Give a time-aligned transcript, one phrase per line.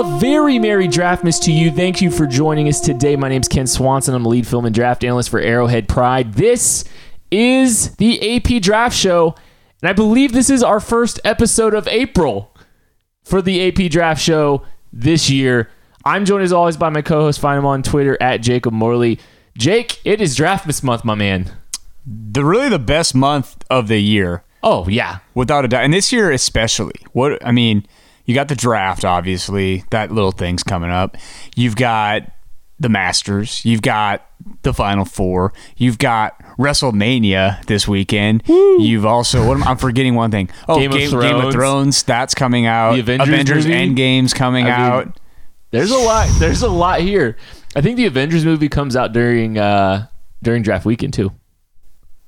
[0.00, 1.70] A very merry draftmas to you.
[1.70, 3.16] Thank you for joining us today.
[3.16, 4.14] My name's Kent Swanson.
[4.14, 6.32] I'm a lead film and draft analyst for Arrowhead Pride.
[6.32, 6.86] This
[7.30, 9.34] is the AP Draft Show,
[9.82, 12.56] and I believe this is our first episode of April
[13.22, 15.68] for the AP Draft Show this year.
[16.02, 17.38] I'm joined as always by my co-host.
[17.38, 19.18] Find him on Twitter at Jacob Morley.
[19.58, 21.52] Jake, it is Draftmas month, my man.
[22.06, 26.10] the really the best month of the year, Oh yeah, without a doubt, and this
[26.10, 26.94] year especially.
[27.12, 27.86] What I mean,
[28.30, 29.82] you got the draft, obviously.
[29.90, 31.16] That little thing's coming up.
[31.56, 32.30] You've got
[32.78, 33.64] the Masters.
[33.64, 34.24] You've got
[34.62, 35.52] the Final Four.
[35.76, 38.44] You've got WrestleMania this weekend.
[38.46, 40.48] You've also what am, I'm forgetting one thing.
[40.68, 42.04] Oh, Game of Game, Game of Thrones.
[42.04, 42.92] That's coming out.
[42.92, 43.76] The Avengers movie?
[43.76, 45.20] Endgame's coming I mean, out.
[45.72, 46.28] There's a lot.
[46.38, 47.36] There's a lot here.
[47.74, 50.06] I think the Avengers movie comes out during uh
[50.40, 51.32] during draft weekend too.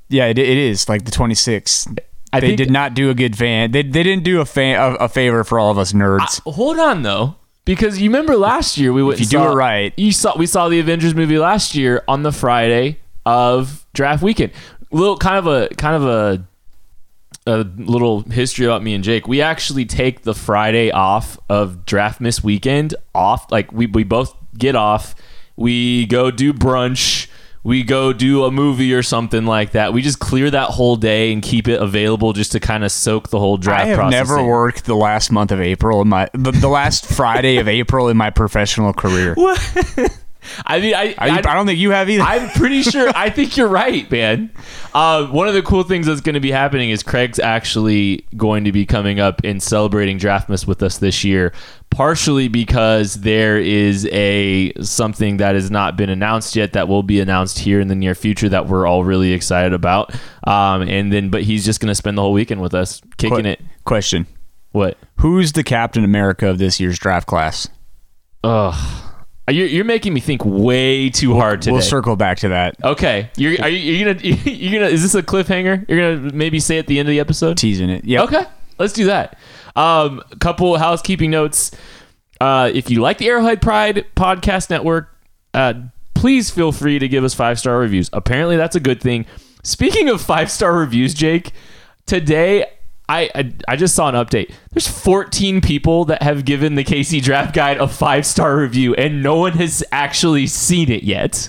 [0.08, 1.96] Yeah, it, it is like the 26th.
[2.32, 3.72] I they did not do a good fan.
[3.72, 6.40] They, they didn't do a fan a, a favor for all of us nerds.
[6.50, 9.18] Hold on though, because you remember last year we went.
[9.20, 9.92] you and do it right.
[9.96, 14.52] you saw we saw the Avengers movie last year on the Friday of draft weekend.
[14.90, 16.46] Little kind of a kind of a
[17.46, 19.26] a little history about me and Jake.
[19.26, 23.50] We actually take the Friday off of draft miss weekend off.
[23.50, 25.14] Like we we both get off.
[25.56, 27.28] We go do brunch.
[27.64, 29.92] We go do a movie or something like that.
[29.92, 33.28] We just clear that whole day and keep it available just to kind of soak
[33.28, 34.28] the whole draft I have process.
[34.28, 38.08] never worked the last month of April in my the, the last Friday of April
[38.08, 39.36] in my professional career.
[40.66, 42.22] I mean, I, I, I don't think you have either.
[42.24, 43.10] I'm pretty sure.
[43.14, 44.50] I think you're right, man.
[44.92, 48.64] Uh, one of the cool things that's going to be happening is Craig's actually going
[48.64, 51.52] to be coming up and celebrating Draftmas with us this year.
[51.92, 57.20] Partially because there is a something that has not been announced yet that will be
[57.20, 60.14] announced here in the near future that we're all really excited about.
[60.46, 63.42] Um, and then, but he's just going to spend the whole weekend with us, kicking
[63.42, 63.60] Que- it.
[63.84, 64.26] Question:
[64.70, 64.96] What?
[65.16, 67.68] Who's the Captain America of this year's draft class?
[68.42, 69.02] Ugh.
[69.50, 71.72] You're, you're making me think way too hard today.
[71.72, 72.76] We'll circle back to that.
[72.82, 75.86] Okay, you're are you you're gonna you're gonna is this a cliffhanger?
[75.88, 77.58] You're gonna maybe say at the end of the episode.
[77.58, 78.04] Teasing it.
[78.04, 78.22] Yeah.
[78.22, 78.44] Okay,
[78.82, 79.38] let's do that.
[79.76, 81.70] Um, couple housekeeping notes.
[82.40, 85.16] Uh, if you like the Arrowhead Pride podcast network,
[85.54, 85.74] uh,
[86.14, 88.10] please feel free to give us five star reviews.
[88.12, 89.24] Apparently, that's a good thing.
[89.62, 91.52] Speaking of five star reviews, Jake,
[92.06, 92.66] today
[93.08, 94.52] I, I I just saw an update.
[94.72, 99.22] There's 14 people that have given the KC Draft Guide a five star review, and
[99.22, 101.48] no one has actually seen it yet.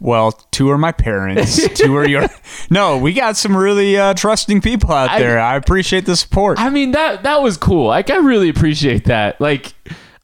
[0.00, 1.68] Well, two are my parents.
[1.74, 2.28] two are your.
[2.70, 5.40] No, we got some really uh, trusting people out I- there.
[5.40, 6.58] I appreciate the support.
[6.58, 7.86] I mean that that was cool.
[7.88, 9.40] Like I really appreciate that.
[9.40, 9.72] Like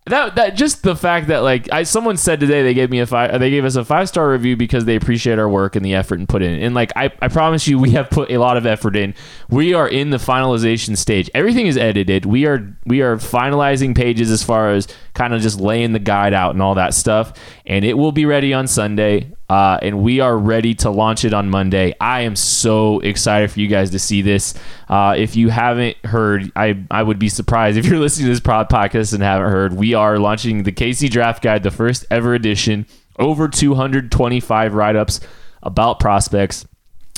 [0.07, 3.07] that that just the fact that like I someone said today they gave me a
[3.07, 5.95] five they gave us a five star review because they appreciate our work and the
[5.95, 6.61] effort and put in.
[6.63, 9.15] And like I, I promise you we have put a lot of effort in.
[9.51, 11.31] We are in the finalization stage.
[11.35, 12.27] Everything is edited.
[12.27, 16.35] We are we are finalizing pages as far as kind of just laying the guide
[16.35, 17.35] out and all that stuff.
[17.67, 19.33] And it will be ready on Sunday.
[19.51, 21.93] Uh, and we are ready to launch it on Monday.
[22.01, 24.55] I am so excited for you guys to see this.
[24.89, 28.39] Uh, if you haven't heard, I, I would be surprised if you're listening to this
[28.39, 29.73] podcast and haven't heard.
[29.73, 32.87] We are launching the KC Draft Guide, the first ever edition,
[33.19, 35.19] over 225 write ups
[35.65, 36.65] about prospects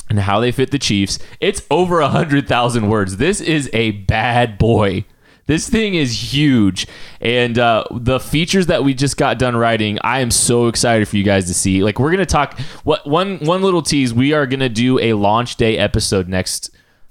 [0.09, 1.19] and how they fit the Chiefs.
[1.39, 3.17] It's over 100,000 words.
[3.17, 5.05] This is a bad boy.
[5.45, 6.87] This thing is huge.
[7.19, 11.17] And uh, the features that we just got done writing, I am so excited for
[11.17, 11.83] you guys to see.
[11.83, 14.99] Like we're going to talk what one one little tease, we are going to do
[14.99, 16.69] a launch day episode next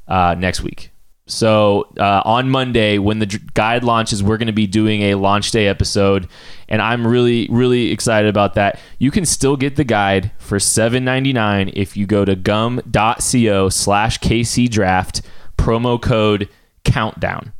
[0.08, 0.92] uh, next week.
[1.26, 5.50] So uh, on Monday, when the guide launches, we're going to be doing a launch
[5.52, 6.28] day episode,
[6.68, 8.78] and I'm really, really excited about that.
[8.98, 14.68] You can still get the guide for $7.99 if you go to gum.co slash KC
[14.68, 15.22] draft,
[15.56, 16.48] promo code
[16.84, 17.52] countdown.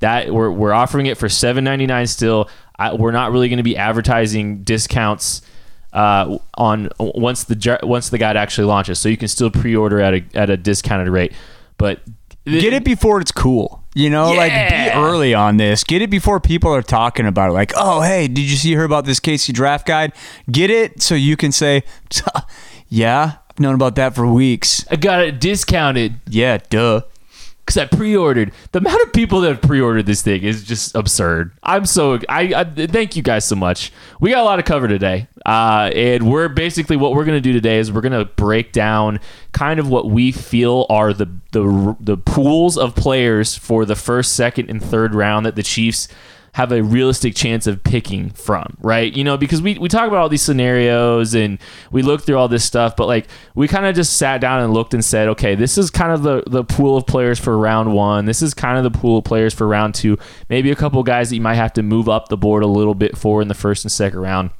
[0.00, 2.48] That we're, we're offering it for $7.99 still.
[2.78, 5.42] I, we're not really going to be advertising discounts
[5.92, 8.98] uh, on once the once the guide actually launches.
[8.98, 11.32] So you can still pre-order at a at a discounted rate,
[11.76, 12.00] but
[12.46, 13.84] get it before it's cool.
[13.94, 14.38] You know, Yeah.
[14.38, 15.82] like be early on this.
[15.84, 17.52] Get it before people are talking about it.
[17.54, 20.12] Like, oh, hey, did you see her about this KC draft guide?
[20.50, 21.82] Get it so you can say,
[22.88, 24.86] yeah, I've known about that for weeks.
[24.90, 27.02] I got it discounted Yeah, duh.
[27.70, 28.52] Because I pre-ordered.
[28.72, 31.52] The amount of people that have pre-ordered this thing is just absurd.
[31.62, 33.92] I'm so I, I thank you guys so much.
[34.20, 37.52] We got a lot to cover today, uh, and we're basically what we're gonna do
[37.52, 39.20] today is we're gonna break down
[39.52, 44.32] kind of what we feel are the the the pools of players for the first,
[44.32, 46.08] second, and third round that the Chiefs
[46.52, 49.12] have a realistic chance of picking from, right?
[49.12, 51.58] You know, because we, we talk about all these scenarios and
[51.92, 54.74] we look through all this stuff, but like we kind of just sat down and
[54.74, 57.94] looked and said, okay, this is kind of the, the pool of players for round
[57.94, 58.24] one.
[58.24, 60.18] This is kind of the pool of players for round two.
[60.48, 62.94] Maybe a couple guys that you might have to move up the board a little
[62.94, 64.50] bit for in the first and second round.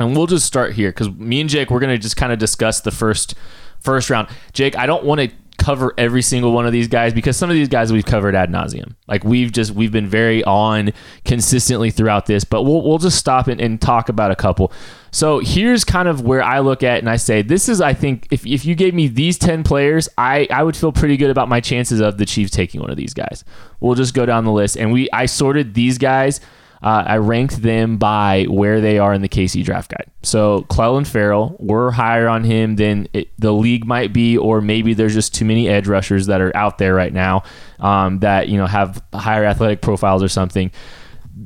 [0.00, 2.80] And we'll just start here because me and Jake, we're gonna just kind of discuss
[2.80, 3.34] the first
[3.80, 4.28] first round.
[4.52, 5.30] Jake, I don't want to
[5.70, 8.50] cover every single one of these guys because some of these guys we've covered ad
[8.50, 8.94] nauseum.
[9.06, 10.92] Like we've just we've been very on
[11.24, 14.72] consistently throughout this, but we'll we'll just stop and, and talk about a couple.
[15.12, 18.26] So here's kind of where I look at and I say this is I think
[18.32, 21.48] if, if you gave me these ten players, I, I would feel pretty good about
[21.48, 23.44] my chances of the Chiefs taking one of these guys.
[23.78, 26.40] We'll just go down the list and we I sorted these guys
[26.82, 30.10] uh, I ranked them by where they are in the KC draft guide.
[30.22, 34.94] So Clelin Ferrell, we're higher on him than it, the league might be, or maybe
[34.94, 37.42] there's just too many edge rushers that are out there right now
[37.80, 40.70] um, that you know have higher athletic profiles or something.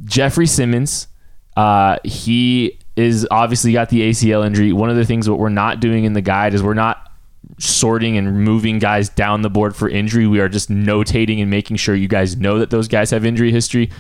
[0.05, 1.09] Jeffrey Simmons,
[1.57, 4.73] uh, he is obviously got the ACL injury.
[4.73, 7.11] One of the things what we're not doing in the guide is we're not
[7.59, 10.27] sorting and moving guys down the board for injury.
[10.27, 13.51] We are just notating and making sure you guys know that those guys have injury
[13.51, 13.91] history.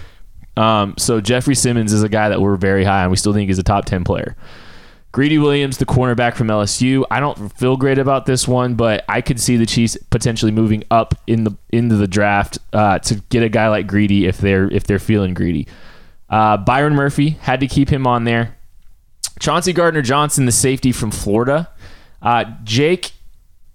[0.56, 3.10] Um, so Jeffrey Simmons is a guy that we're very high on.
[3.10, 4.36] We still think is a top 10 player.
[5.12, 7.04] Greedy Williams, the cornerback from LSU.
[7.08, 10.82] I don't feel great about this one, but I could see the Chiefs potentially moving
[10.90, 14.68] up in the into the draft uh, to get a guy like Greedy if they're
[14.72, 15.68] if they're feeling greedy.
[16.28, 18.56] Uh, Byron Murphy had to keep him on there.
[19.38, 21.70] Chauncey Gardner Johnson, the safety from Florida.
[22.20, 23.12] Uh, Jake,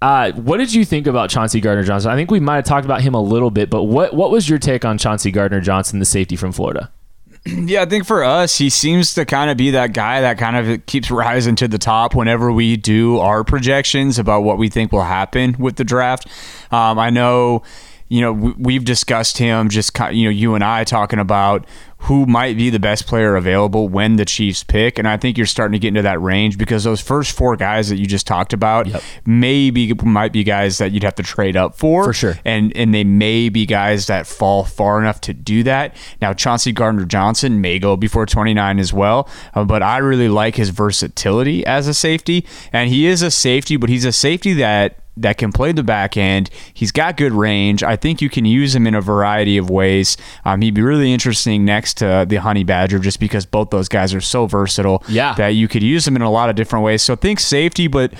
[0.01, 2.11] uh, what did you think about Chauncey Gardner Johnson?
[2.11, 4.47] I think we might have talked about him a little bit, but what what was
[4.49, 6.91] your take on Chauncey Gardner Johnson, the safety from Florida?
[7.45, 10.57] Yeah, I think for us, he seems to kind of be that guy that kind
[10.57, 14.91] of keeps rising to the top whenever we do our projections about what we think
[14.91, 16.27] will happen with the draft.
[16.69, 17.63] Um, I know,
[18.09, 21.65] you know, we- we've discussed him just, you know, you and I talking about
[22.03, 24.97] who might be the best player available when the Chiefs pick.
[24.97, 27.89] And I think you're starting to get into that range because those first four guys
[27.89, 29.03] that you just talked about Yep.
[29.25, 32.05] maybe might be guys that you'd have to trade up for.
[32.05, 32.39] For sure.
[32.45, 35.93] And and they may be guys that fall far enough to do that.
[36.21, 40.55] Now Chauncey Gardner Johnson may go before 29 as well, uh, but I really like
[40.55, 42.45] his versatility as a safety.
[42.71, 46.17] And he is a safety, but he's a safety that that can play the back
[46.17, 46.49] end.
[46.73, 47.83] He's got good range.
[47.83, 50.17] I think you can use him in a variety of ways.
[50.45, 54.13] Um, he'd be really interesting next to the Honey Badger just because both those guys
[54.13, 55.33] are so versatile Yeah.
[55.35, 57.01] that you could use them in a lot of different ways.
[57.01, 58.13] So think safety, but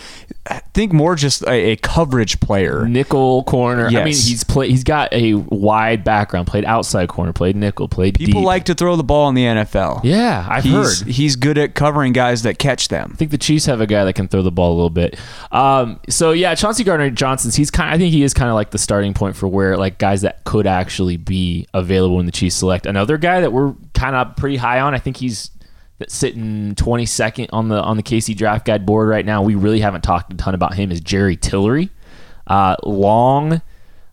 [0.74, 2.88] think more just a, a coverage player.
[2.88, 3.88] Nickel corner.
[3.88, 6.48] I mean, he's play, He's got a wide background.
[6.48, 7.34] Played outside corner.
[7.34, 7.88] Played nickel.
[7.88, 8.46] Played People deep.
[8.48, 10.02] like to throw the ball in the NFL.
[10.04, 11.08] Yeah, I've he's, heard.
[11.10, 13.12] He's good at covering guys that catch them.
[13.14, 15.18] I think the Chiefs have a guy that can throw the ball a little bit.
[15.52, 17.94] Um, so yeah, Chauncey Gardner Johnson's he's kind.
[17.94, 20.44] I think he is kind of like the starting point for where like guys that
[20.44, 22.88] could actually be available in the Chiefs select.
[22.88, 24.96] Another guy that we're kind of pretty high on.
[24.96, 25.52] I think he's
[26.08, 29.44] sitting 22nd on the on the KC draft guide board right now.
[29.44, 30.92] We really haven't talked a ton about him.
[30.92, 31.92] Is Jerry Tillery,
[32.48, 33.62] uh, long.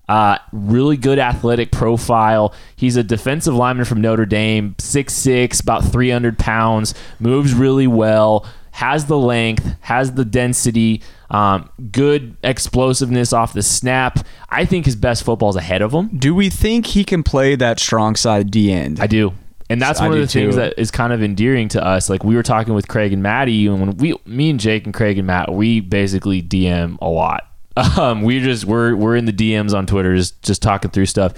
[0.06, 2.54] Uh, really good athletic profile.
[2.76, 9.06] He's a defensive lineman from Notre Dame, 6'6, about 300 pounds, moves really well, has
[9.06, 14.26] the length, has the density, um, good explosiveness off the snap.
[14.48, 16.08] I think his best football is ahead of him.
[16.16, 19.00] Do we think he can play that strong side D end?
[19.00, 19.32] I do.
[19.68, 20.60] And that's I one of the things too.
[20.60, 22.08] that is kind of endearing to us.
[22.08, 24.94] Like we were talking with Craig and Maddie, and when we, me and Jake and
[24.94, 27.48] Craig and Matt, we basically DM a lot.
[27.98, 31.34] Um, we just we're we're in the DMs on Twitter, just just talking through stuff.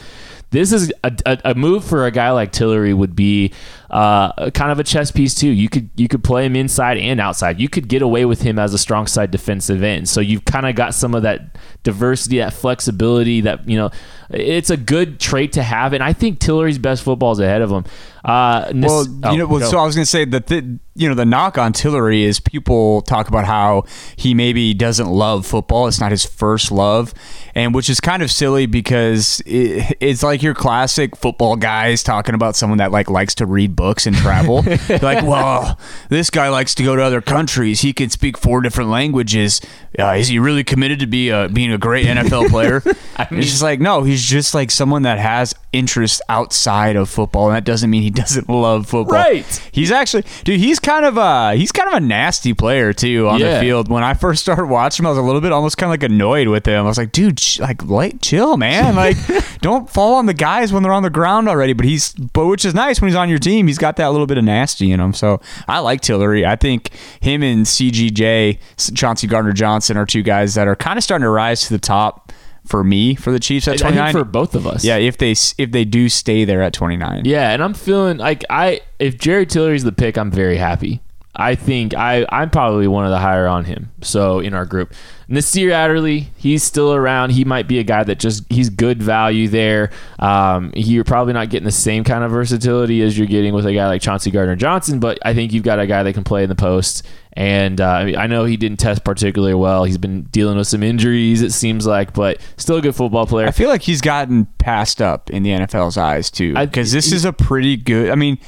[0.51, 3.53] This is a, a, a move for a guy like Tillery would be
[3.91, 5.49] uh, kind of a chess piece too.
[5.49, 7.61] You could you could play him inside and outside.
[7.61, 10.09] You could get away with him as a strong side defensive end.
[10.09, 13.43] So you've kind of got some of that diversity, that flexibility.
[13.43, 13.91] That you know,
[14.31, 15.93] it's a good trait to have.
[15.93, 17.85] And I think Tillery's best football is ahead of him.
[18.25, 20.79] Uh, Nis- Well, oh, you know, well, so I was going to say that the,
[20.95, 23.85] you know the knock on Tillery is people talk about how
[24.17, 25.87] he maybe doesn't love football.
[25.87, 27.15] It's not his first love,
[27.55, 32.05] and which is kind of silly because it, it's like like your classic football guys
[32.05, 34.63] talking about someone that like likes to read books and travel.
[35.03, 35.79] like, well,
[36.11, 37.81] this guy likes to go to other countries.
[37.81, 39.61] He can speak four different languages.
[39.99, 42.83] Uh, is he really committed to be a, being a great NFL player?
[42.87, 47.57] it's just like no, he's just like someone that has interest outside of football, and
[47.57, 49.15] that doesn't mean he doesn't love football.
[49.19, 49.45] Right.
[49.73, 50.61] He's actually, dude.
[50.61, 53.55] He's kind of a he's kind of a nasty player too on Yeah.
[53.55, 53.89] the field.
[53.89, 56.09] When I first started watching him, I was a little bit almost kind of like
[56.09, 56.85] annoyed with him.
[56.85, 58.95] I was like, dude, ch- like, like chill, man.
[58.95, 59.17] Like,
[59.61, 61.73] don't fall on the guys when they're on the ground already.
[61.73, 63.67] But he's, but which is nice when he's on your team.
[63.67, 65.13] He's got that little bit of nasty in him.
[65.13, 66.47] So I like Tillery.
[66.47, 68.59] I think him and CGJ,
[68.95, 71.79] Chauncey Gardner Johnson, are two guys that are kind of starting to rise to the
[71.81, 72.33] top
[72.69, 74.85] for me for the Chiefs at I twenty think for both of us.
[74.85, 77.25] Yeah, if they if they do stay there at twenty nine.
[77.25, 81.01] Yeah, and I'm feeling like I if Jerry Tillery's the pick, I'm very happy.
[81.39, 83.93] I think I I'm probably one of the higher on him.
[84.03, 84.93] So in our group,
[85.29, 87.31] Nasir Adderley, he's still around.
[87.31, 89.91] He might be a guy that just he's good value there.
[90.19, 93.73] Um, you're probably not getting the same kind of versatility as you're getting with a
[93.73, 96.43] guy like Chauncey Gardner Johnson, but I think you've got a guy that can play
[96.43, 97.07] in the post.
[97.35, 99.85] And uh, I, mean, I know he didn't test particularly well.
[99.85, 103.47] He's been dealing with some injuries, it seems like, but still a good football player.
[103.47, 107.25] I feel like he's gotten passed up in the NFL's eyes too, because this is
[107.25, 108.11] a pretty good.
[108.11, 108.39] I mean,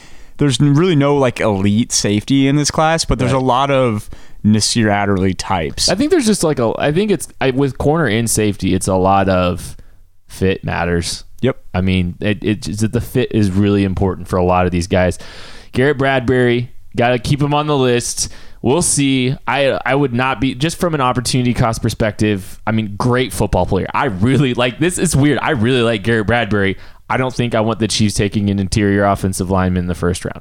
[0.41, 4.09] there's really no like elite safety in this class, but there's a lot of
[4.43, 5.91] Nasir Adderley types.
[5.91, 6.73] I think there's just like a.
[6.79, 8.73] I think it's I, with corner and safety.
[8.73, 9.77] It's a lot of
[10.29, 11.25] fit matters.
[11.43, 11.63] Yep.
[11.75, 15.19] I mean, it, it the fit is really important for a lot of these guys.
[15.73, 18.33] Garrett Bradbury, got to keep him on the list.
[18.63, 19.37] We'll see.
[19.47, 22.63] I I would not be just from an opportunity cost perspective.
[22.67, 23.89] I mean, great football player.
[23.93, 24.97] I really like this.
[24.97, 25.39] Is weird.
[25.43, 26.79] I really like Garrett Bradbury.
[27.11, 30.25] I don't think I want the Chiefs taking an interior offensive lineman in the first
[30.25, 30.41] round.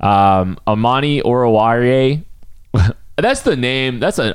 [0.00, 2.24] Um, Amani Oruwariye,
[3.16, 4.00] that's the name.
[4.00, 4.34] That's an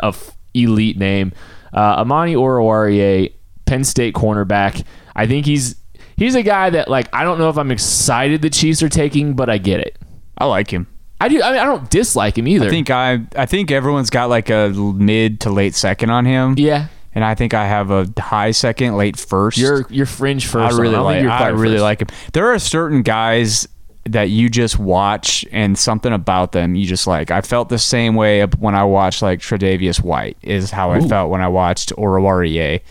[0.53, 1.31] elite name.
[1.73, 3.33] Uh, Amani Oruwariye,
[3.65, 4.83] Penn State cornerback.
[5.15, 5.75] I think he's
[6.17, 9.33] he's a guy that like I don't know if I'm excited the Chiefs are taking,
[9.35, 9.97] but I get it.
[10.37, 10.87] I like him.
[11.21, 11.41] I do.
[11.41, 12.67] I mean, I don't dislike him either.
[12.67, 16.55] I think I I think everyone's got like a mid to late second on him.
[16.57, 19.57] yeah, And I think I have a high second, late first.
[19.57, 20.75] you're you're fringe first.
[20.75, 21.41] I really think like.
[21.41, 21.83] I really first.
[21.83, 22.07] like him.
[22.33, 23.67] There are certain guys
[24.07, 27.31] that you just watch and something about them you just like.
[27.31, 31.31] I felt the same way when I watched like Tre'Davious White is how I felt
[31.31, 32.81] when I watched Oruwariye,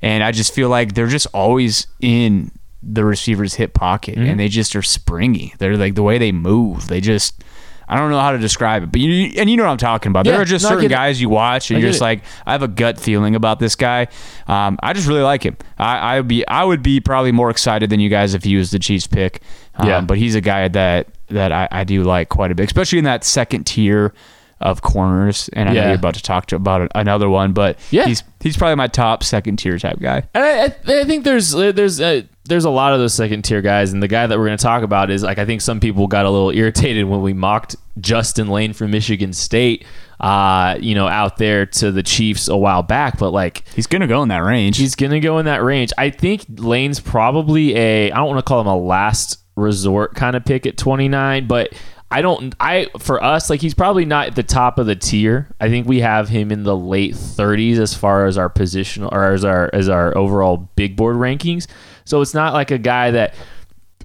[0.00, 2.52] and I just feel like they're just always in
[2.84, 4.26] the receiver's hip pocket Mm-hmm.
[4.30, 5.54] and they just are springy.
[5.58, 6.86] They're like the way they move.
[6.88, 7.42] They just.
[7.92, 10.10] I don't know how to describe it, but you and you know what I'm talking
[10.10, 10.24] about.
[10.26, 12.04] Yeah, there are just no, certain guys you watch and I you're just it.
[12.04, 14.08] like, I have a gut feeling about this guy.
[14.46, 15.56] Um, I just really like him.
[15.78, 18.56] I, I would be I would be probably more excited than you guys if he
[18.56, 19.42] was the Chiefs pick.
[19.74, 20.00] Um, Yeah.
[20.00, 23.04] But he's a guy that that I, I do like quite a bit, especially in
[23.04, 24.12] that second tier
[24.60, 25.50] of corners.
[25.54, 28.06] And I know you're about to talk to about another one, but Yeah.
[28.06, 30.22] he's he's probably my top second tier type guy.
[30.34, 33.60] And I, I, I think there's there's uh, there's a lot of those second tier
[33.62, 35.80] guys, and the guy that we're going to talk about is like I think some
[35.80, 39.84] people got a little irritated when we mocked Justin Layne from Michigan State,
[40.20, 44.06] uh, you know, out there to the Chiefs a while back, but like He's gonna
[44.06, 44.76] go in that range.
[44.78, 45.92] he's going to go in that range.
[45.98, 50.34] I think Layne's probably a I don't want to call him a last resort kind
[50.34, 51.72] of pick at 29, but
[52.10, 55.48] I don't I for us like he's probably not at the top of the tier.
[55.60, 59.32] I think we have him in the late 30s as far as our position or
[59.32, 61.66] as our as our overall big board rankings.
[62.04, 63.34] So it's not like a guy that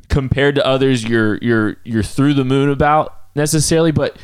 [0.09, 4.17] compared to others you're you're you're through the moon about necessarily, but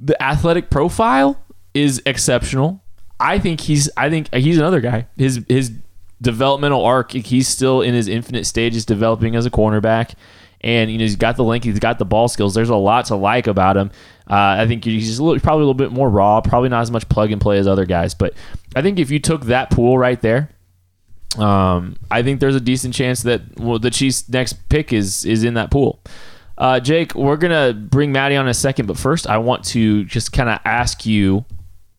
[0.00, 1.38] the athletic profile
[1.74, 2.82] is exceptional.
[3.20, 5.06] I think he's I think he's another guy.
[5.16, 5.72] His his
[6.20, 10.14] developmental arc, he's still in his infinite stages developing as a cornerback.
[10.60, 12.54] And you know he's got the length, he's got the ball skills.
[12.54, 13.90] There's a lot to like about him.
[14.30, 16.90] Uh, I think he's a little, probably a little bit more raw, probably not as
[16.90, 18.14] much plug and play as other guys.
[18.14, 18.34] But
[18.74, 20.50] I think if you took that pool right there,
[21.36, 25.44] um, I think there's a decent chance that well, the Chiefs' next pick is is
[25.44, 26.00] in that pool.
[26.58, 30.04] Uh, Jake, we're gonna bring Maddie on in a second, but first I want to
[30.04, 31.44] just kind of ask you.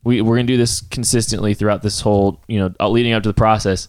[0.04, 3.30] We we're gonna do this consistently throughout this whole you know uh, leading up to
[3.30, 3.88] the process.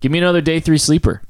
[0.00, 1.22] Give me another day three sleeper.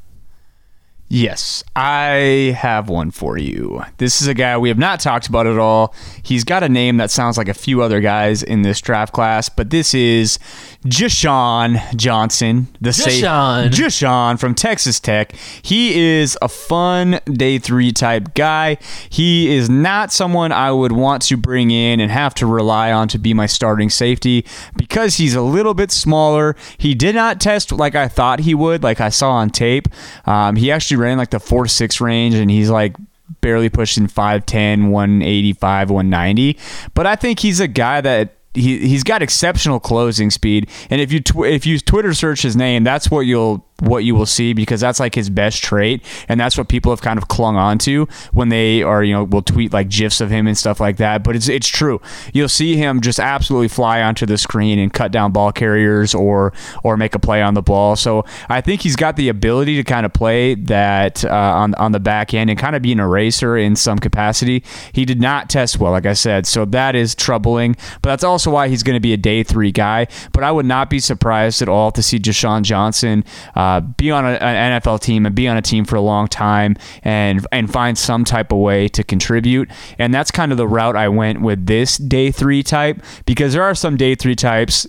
[1.14, 3.82] Yes, I have one for you.
[3.98, 5.94] This is a guy we have not talked about at all.
[6.22, 9.50] He's got a name that sounds like a few other guys in this draft class,
[9.50, 10.38] but this is
[10.86, 13.68] Jah'Shawn Johnson, the Jah'Shawn.
[13.68, 15.32] Jah'Shawn from Texas Tech.
[15.60, 18.78] He is a fun day three type guy.
[19.10, 23.08] He is not someone I would want to bring in and have to rely on
[23.08, 26.56] to be my starting safety because he's a little bit smaller.
[26.78, 29.88] He did not test like I thought he would, like I saw on tape.
[30.24, 32.96] Um, he actually ran like the 4 6 range, and he's like
[33.40, 36.58] barely pushing 5'10, 185, 190.
[36.94, 41.10] But I think he's a guy that he he's got exceptional closing speed, and if
[41.12, 44.52] you tw- if you Twitter search his name, that's what you'll what you will see
[44.52, 47.78] because that's like his best trait, and that's what people have kind of clung on
[47.78, 50.96] to when they are you know will tweet like gifs of him and stuff like
[50.98, 51.24] that.
[51.24, 52.00] But it's it's true.
[52.32, 56.52] You'll see him just absolutely fly onto the screen and cut down ball carriers or
[56.84, 57.96] or make a play on the ball.
[57.96, 61.92] So I think he's got the ability to kind of play that uh, on on
[61.92, 64.62] the back end and kind of be an eraser in some capacity.
[64.92, 67.76] He did not test well, like I said, so that is troubling.
[68.00, 70.06] But that's also why he's going to be a day three guy.
[70.32, 73.24] But I would not be surprised at all to see Deshaun Johnson
[73.56, 76.00] uh, Uh, be on a, an NFL team and be on a team for a
[76.00, 79.70] long time and and find some type of way to contribute.
[80.00, 83.62] And that's kind of the route I went with this day three type because there
[83.62, 84.88] are some day three types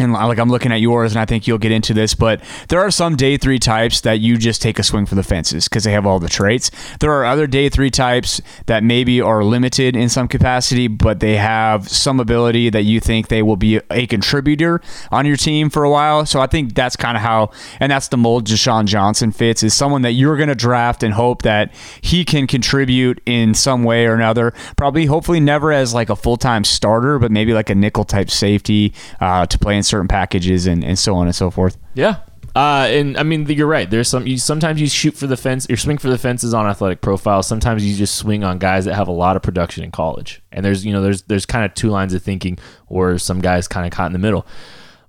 [0.00, 2.80] and like I'm looking at yours, and I think you'll get into this, but there
[2.80, 5.84] are some day three types that you just take a swing for the fences because
[5.84, 6.70] they have all the traits.
[7.00, 11.36] There are other day three types that maybe are limited in some capacity, but they
[11.36, 14.80] have some ability that you think they will be a contributor
[15.10, 16.26] on your team for a while.
[16.26, 19.74] So I think that's kind of how, and that's the mold Deshaun Johnson fits is
[19.74, 24.06] someone that you're going to draft and hope that he can contribute in some way
[24.06, 24.52] or another.
[24.76, 28.30] Probably, hopefully, never as like a full time starter, but maybe like a nickel type
[28.30, 31.76] safety uh, to play in certain packages and, and so on and so forth.
[31.94, 32.20] Yeah.
[32.56, 33.88] Uh, and I mean, you're right.
[33.88, 34.26] There's some.
[34.26, 35.68] You, sometimes you shoot for the fence.
[35.68, 37.46] Your swing for the fences on athletic profiles.
[37.46, 40.42] Sometimes you just swing on guys that have a lot of production in college.
[40.50, 43.68] And there's, you know, there's there's kind of two lines of thinking, or some guys
[43.68, 44.46] kind of caught in the middle.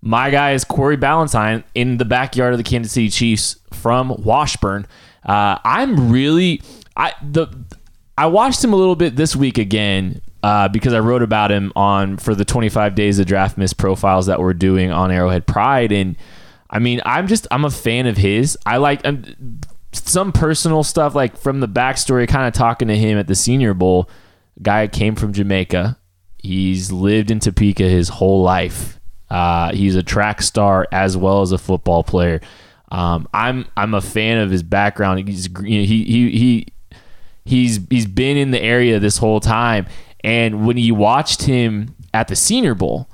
[0.03, 4.85] My guy is Corey Ballentine in the backyard of the Kansas City Chiefs from Washburn.
[5.23, 6.61] Uh, I'm really,
[6.95, 7.47] I the,
[8.17, 11.71] I watched him a little bit this week again uh, because I wrote about him
[11.75, 15.91] on for the 25 days of draft miss profiles that we're doing on Arrowhead Pride,
[15.91, 16.17] and
[16.69, 18.57] I mean, I'm just I'm a fan of his.
[18.65, 19.23] I like um,
[19.91, 23.73] some personal stuff, like from the backstory, kind of talking to him at the Senior
[23.73, 24.09] Bowl.
[24.61, 25.97] Guy came from Jamaica.
[26.37, 28.99] He's lived in Topeka his whole life.
[29.29, 32.41] Uh, he's a track star as well as a football player.
[32.91, 35.27] Um, I'm I'm a fan of his background.
[35.27, 36.67] He's he he he
[37.45, 39.87] he's he's been in the area this whole time
[40.23, 43.09] and when you watched him at the Senior Bowl,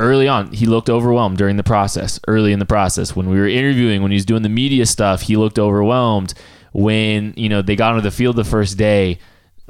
[0.00, 2.20] early on, he looked overwhelmed during the process.
[2.28, 5.22] Early in the process, when we were interviewing, when he was doing the media stuff,
[5.22, 6.34] he looked overwhelmed.
[6.72, 9.18] When you know they got onto the field the first day,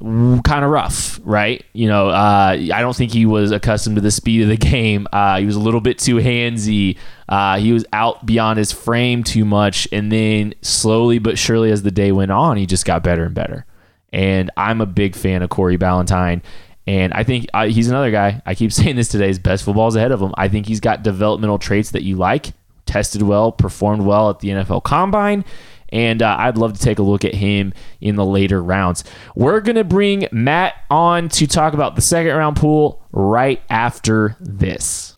[0.01, 1.65] kind of rough, right?
[1.73, 5.07] You know, uh, I don't think he was accustomed to the speed of the game.
[5.12, 6.97] Uh, he was a little bit too handsy.
[7.29, 11.83] Uh, he was out beyond his frame too much, and then slowly but surely, as
[11.83, 13.67] the day went on, he just got better and better.
[14.12, 16.42] And I'm a big fan of Corey Ballentine.
[16.87, 18.42] And I think uh, he's another guy.
[18.44, 19.29] I keep saying this today.
[19.29, 20.35] His best football is ahead of him.
[20.37, 22.53] I think he's got developmental traits that you like,
[22.87, 25.44] tested well, performed well at the NFL Combine.
[25.90, 29.05] And uh, I'd love to take a look at him in the later rounds.
[29.37, 35.14] We're to bring Matt on to talk about the second round pool right after this.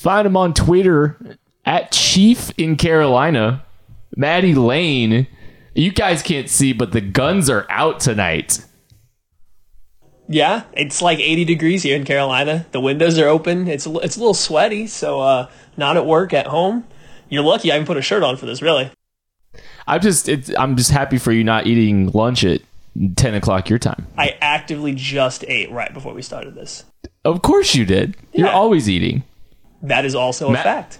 [0.00, 3.64] Find him on Twitter at Chief in Carolina.
[4.16, 5.28] Maddie Lane
[5.74, 8.64] you guys can't see, but the guns are out tonight.
[10.28, 12.66] Yeah, it's like 80 degrees here in Carolina.
[12.70, 13.66] The windows are open.
[13.66, 16.86] It's a, it's a little sweaty, so uh, not at work, at home.
[17.28, 18.90] You're lucky I haven't put a shirt on for this, really.
[19.86, 22.60] I'm just I'm just happy for you not eating lunch at
[23.16, 24.06] 10 o'clock your time.
[24.16, 26.84] I actively just ate right before we started this.
[27.24, 28.16] Of course you did.
[28.32, 28.44] Yeah.
[28.44, 29.24] You're always eating.
[29.82, 30.98] That is also a fact.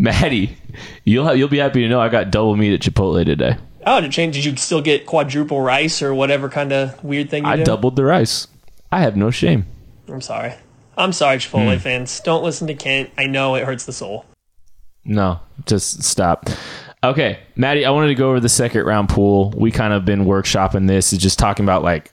[0.00, 0.56] Maddie,
[1.04, 3.58] you'll have, you'll be happy to know I got double meat at Chipotle today.
[3.84, 4.34] Oh, did change?
[4.34, 7.44] Did you still get quadruple rice or whatever kind of weird thing?
[7.44, 7.64] You I do?
[7.64, 8.46] doubled the rice.
[8.90, 9.66] I have no shame.
[10.08, 10.54] I'm sorry.
[10.96, 11.80] I'm sorry, Chipotle mm.
[11.80, 12.18] fans.
[12.20, 13.10] Don't listen to Kent.
[13.18, 14.24] I know it hurts the soul.
[15.04, 16.48] No, just stop.
[17.04, 19.52] Okay, Maddie, I wanted to go over the second round pool.
[19.54, 22.10] We kind of been workshopping this, is just talking about like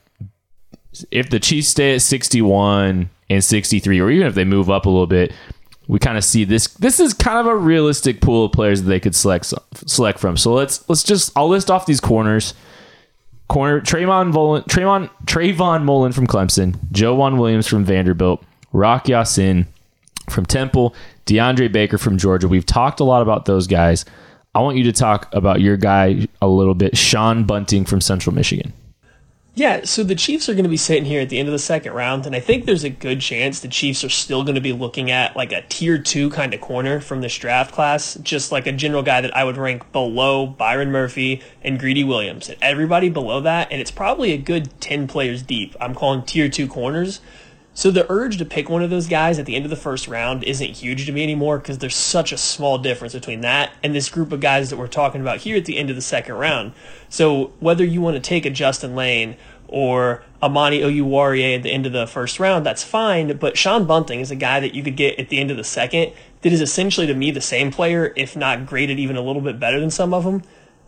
[1.10, 4.90] if the Chiefs stay at 61 and 63, or even if they move up a
[4.90, 5.34] little bit,
[5.88, 6.68] we kind of see this.
[6.68, 9.54] This is kind of a realistic pool of players that they could select
[9.86, 10.38] select from.
[10.38, 12.54] So let's let's just I'll list off these corners.
[13.48, 19.68] Corner Trevon Mullen, Trevon Trevon Mullen from Clemson, Joejuan Williams from Vanderbilt, Rock Ya-Sin
[20.30, 20.94] from Temple,
[21.26, 22.50] DeAndre Baker from Georgia.
[22.50, 24.04] We've talked a lot about those guys.
[24.54, 28.36] I want you to talk about your guy a little bit, Sean Bunting from Central
[28.36, 28.74] Michigan.
[29.58, 31.58] Yeah, so the Chiefs are going to be sitting here at the end of the
[31.58, 34.62] second round, and I think there's a good chance the Chiefs are still going to
[34.62, 38.52] be looking at like a tier two kind of corner from this draft class, just
[38.52, 42.50] like a general guy that I would rank below Byron Murphy and Greedy Williams.
[42.50, 45.76] And everybody below that, and it's probably a good 10 players deep.
[45.82, 47.20] I'm calling tier two corners.
[47.78, 50.08] So the urge to pick one of those guys at the end of the first
[50.08, 53.94] round isn't huge to me anymore because there's such a small difference between that and
[53.94, 56.34] this group of guys that we're talking about here at the end of the second
[56.34, 56.72] round.
[57.08, 59.38] So whether you want to take a Justin Layne
[59.68, 63.38] or Amani Oruwariye at the end of the first round, that's fine.
[63.38, 65.64] But Sean Bunting is a guy that you could get at the end of the
[65.64, 69.44] second that is essentially to me the same player, if not graded even a little
[69.44, 70.42] bit better than some of them.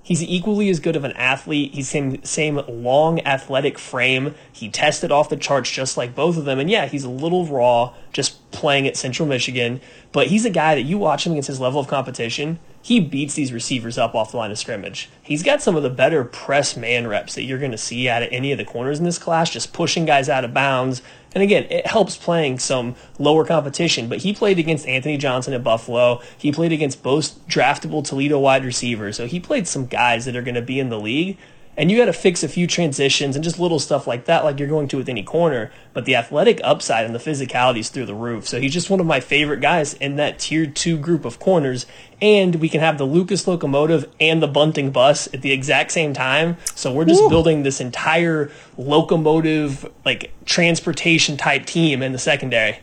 [0.10, 1.76] He's equally as good of an athlete.
[1.76, 4.34] He's same same long athletic frame.
[4.52, 6.58] He tested off the charts just like both of them.
[6.58, 10.74] And yeah, he's a little raw just playing at Central Michigan, but he's a guy
[10.74, 14.32] that you watch him against his level of competition he beats these receivers up off
[14.32, 15.10] the line of scrimmage.
[15.22, 18.24] He's got some of the better press man reps that you're going to see out
[18.24, 21.02] of any of the corners in this class, just pushing guys out of bounds.
[21.34, 25.64] And again, it helps playing some lower competition, but he played against Anthony Johnson at
[25.64, 26.22] Buffalo.
[26.38, 29.18] He played against both draftable Toledo wide receivers.
[29.18, 31.38] So he played some guys that are going to be in the league
[31.80, 34.60] and you got to fix a few transitions and just little stuff like that, like
[34.60, 35.72] you're going to with any corner.
[35.94, 38.50] But the athletic upside and the physicality is through the roof.
[38.50, 41.86] So he's just one of my favorite guys in that tier two group of corners.
[42.22, 46.14] And we can have the Lucas locomotive and the bunting bus at the exact same
[46.14, 46.58] time.
[46.76, 47.30] So we're just Ooh.
[47.30, 52.80] building this entire locomotive, like transportation type team in the secondary.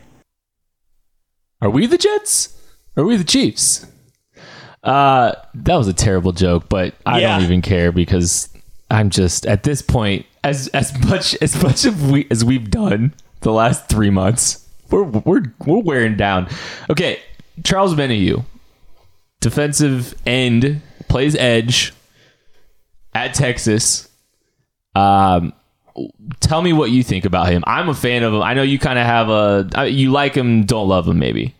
[1.61, 2.59] Are we the Jets?
[2.95, 3.85] Are we the Chiefs?
[4.83, 7.35] Uh, that was a terrible joke, but I yeah.
[7.35, 8.49] don't even care because
[8.89, 13.13] I'm just at this point as as much as much of we as we've done
[13.41, 14.65] the last three months.
[14.89, 16.47] We're we're we're wearing down.
[16.89, 17.19] Okay,
[17.63, 18.45] Charles Omenihu,
[19.41, 21.93] defensive end, plays edge
[23.13, 24.07] at Texas.
[24.95, 25.53] Um,
[26.39, 27.63] tell me what you think about him.
[27.67, 28.41] I'm a fan of him.
[28.41, 31.53] I know you kind of have a you like him, don't love him, maybe.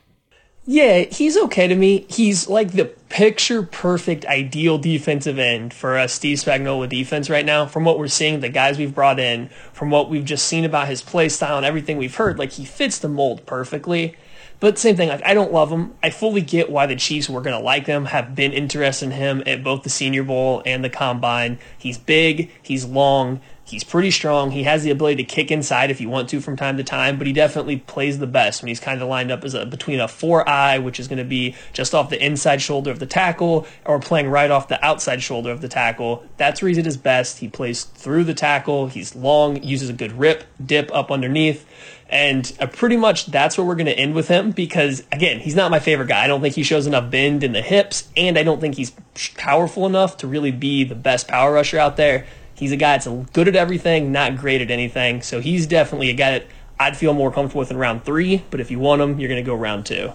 [0.70, 2.06] Yeah, he's okay to me.
[2.10, 7.66] He's like the picture perfect ideal defensive end for a Steve Spagnuolo defense right now.
[7.66, 10.90] From what we're seeing, the guys we've brought in, from what we've just seen about
[10.90, 14.18] his play style and everything we've heard, like he fits the mold perfectly.
[14.60, 15.94] But same thing, like I don't love him.
[16.04, 19.44] I fully get why the Chiefs were gonna like him, have been interested in him
[19.46, 21.60] at both the Senior Bowl and the Combine.
[21.78, 24.52] He's big, he's long, He's pretty strong.
[24.52, 27.18] He has the ability to kick inside if you want to from time to time,
[27.18, 30.00] but he definitely plays the best when he's kind of lined up as a between
[30.00, 33.06] a four eye, which is going to be just off the inside shoulder of the
[33.06, 36.24] tackle, or playing right off the outside shoulder of the tackle.
[36.38, 37.40] That's where he's at his best.
[37.40, 38.88] He plays through the tackle.
[38.88, 41.68] He's long, uses a good rip, dip up underneath.
[42.10, 45.56] And uh, pretty much that's where we're going to end with him because, again, he's
[45.56, 46.24] not my favorite guy.
[46.24, 48.94] I don't think he shows enough bend in the hips, and I don't think he's
[49.36, 52.26] powerful enough to really be the best power rusher out there.
[52.58, 55.22] He's a guy that's good at everything, not great at anything.
[55.22, 56.48] So he's definitely a guy that
[56.80, 58.44] I'd feel more comfortable with in round three.
[58.50, 60.12] But if you want him, you're going to go round two.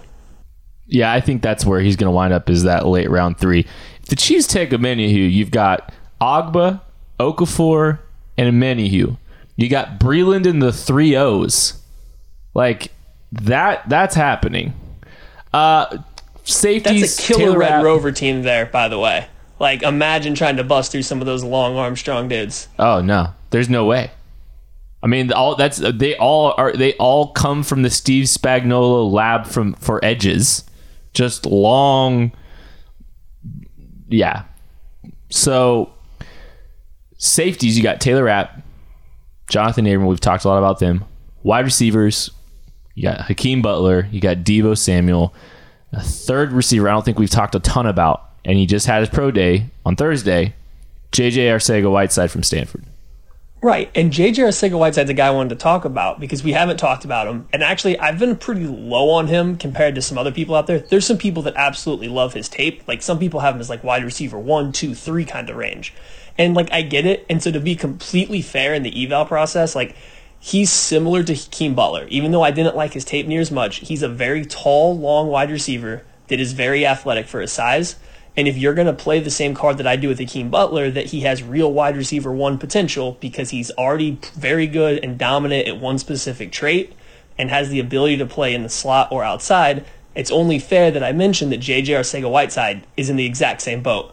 [0.85, 3.65] Yeah, I think that's where he's going to wind up is that late round three.
[4.01, 6.81] If the Chiefs take Omenihu, you've got Ogbah,
[7.17, 7.99] Okafor,
[8.37, 9.17] and Omenihu.
[9.55, 11.81] You got Breeland in the three O's.
[12.53, 12.91] Like
[13.31, 14.73] that that's happening.
[15.53, 15.99] Uh
[16.43, 17.15] safeties.
[17.15, 19.27] That's a killer Red Rover team there, by the way.
[19.63, 22.67] Like, imagine trying to bust through some of those long arm strong dudes.
[22.77, 24.11] Oh no, there's no way.
[25.01, 29.47] I mean, all that's they all are they all come from the Steve Spagnuolo lab
[29.47, 30.65] from for edges,
[31.13, 32.33] just long.
[34.09, 34.43] Yeah.
[35.29, 35.93] So
[37.15, 38.61] safeties, you got Taylor Rapp,
[39.49, 40.07] Jonathan Abram.
[40.07, 41.05] We've talked a lot about them.
[41.43, 42.31] Wide receivers,
[42.95, 45.33] you got Hakeem Butler, you got Deebo Samuel.
[45.93, 49.01] A third receiver, I don't think we've talked a ton about and he just had
[49.01, 50.53] his pro day on Thursday.
[51.11, 52.83] JJ Arcega Whiteside from Stanford.
[53.63, 53.89] Right.
[53.95, 57.05] And JJ Arcega Whiteside's a guy I wanted to talk about because we haven't talked
[57.05, 57.47] about him.
[57.53, 60.79] And actually, I've been pretty low on him compared to some other people out there.
[60.79, 62.85] There's some people that absolutely love his tape.
[62.89, 65.93] Like some people have him as like wide receiver one, two, three kind of range.
[66.37, 67.25] And like I get it.
[67.29, 69.95] And so to be completely fair in the eval process, like
[70.41, 72.05] he's similar to Hakeem Butler.
[72.09, 75.29] Even though I didn't like his tape near as much, he's a very tall, long
[75.29, 77.95] wide receiver that is very athletic for his size.
[78.35, 80.89] And if you're going to play the same card that I do with Hakeem Butler,
[80.89, 85.67] that he has real wide receiver one potential because he's already very good and dominant
[85.67, 86.93] at one specific trait
[87.37, 91.03] and has the ability to play in the slot or outside, it's only fair that
[91.03, 94.12] I mention that JJ Arcega Whiteside is in the exact same boat.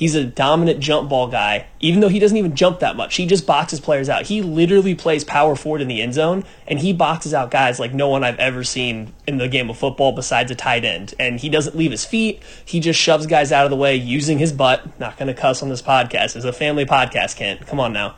[0.00, 3.16] He's a dominant jump ball guy, even though he doesn't even jump that much.
[3.16, 4.22] He just boxes players out.
[4.22, 7.92] He literally plays power forward in the end zone, and he boxes out guys like
[7.92, 11.12] no one I've ever seen in the game of football besides a tight end.
[11.18, 12.42] And he doesn't leave his feet.
[12.64, 14.98] He just shoves guys out of the way using his butt.
[14.98, 16.34] Not going to cuss on this podcast.
[16.34, 17.66] It's a family podcast, Kent.
[17.66, 18.16] Come on now.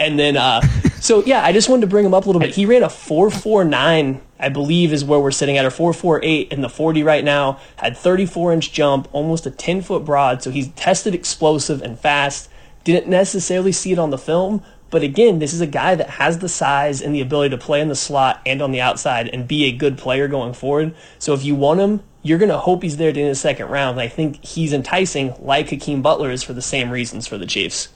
[0.00, 0.60] And then, uh,
[1.00, 2.54] so yeah, I just wanted to bring him up a little bit.
[2.54, 6.68] He ran a 449, I believe, is where we're sitting at, or 448 in the
[6.68, 7.60] 40 right now.
[7.76, 10.42] Had 34 inch jump, almost a 10 foot broad.
[10.42, 12.50] So he's tested explosive and fast.
[12.82, 16.38] Didn't necessarily see it on the film, but again, this is a guy that has
[16.38, 19.46] the size and the ability to play in the slot and on the outside and
[19.46, 20.94] be a good player going forward.
[21.18, 23.98] So if you want him, you're going to hope he's there in the second round.
[23.98, 27.46] And I think he's enticing, like Hakeem Butler is, for the same reasons for the
[27.46, 27.90] Chiefs.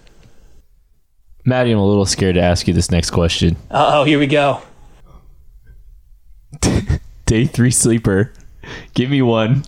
[1.45, 3.57] Maddie, I'm a little scared to ask you this next question.
[3.71, 4.63] oh, here we go.
[7.27, 8.33] Day three sleeper.
[8.95, 9.65] Give me one.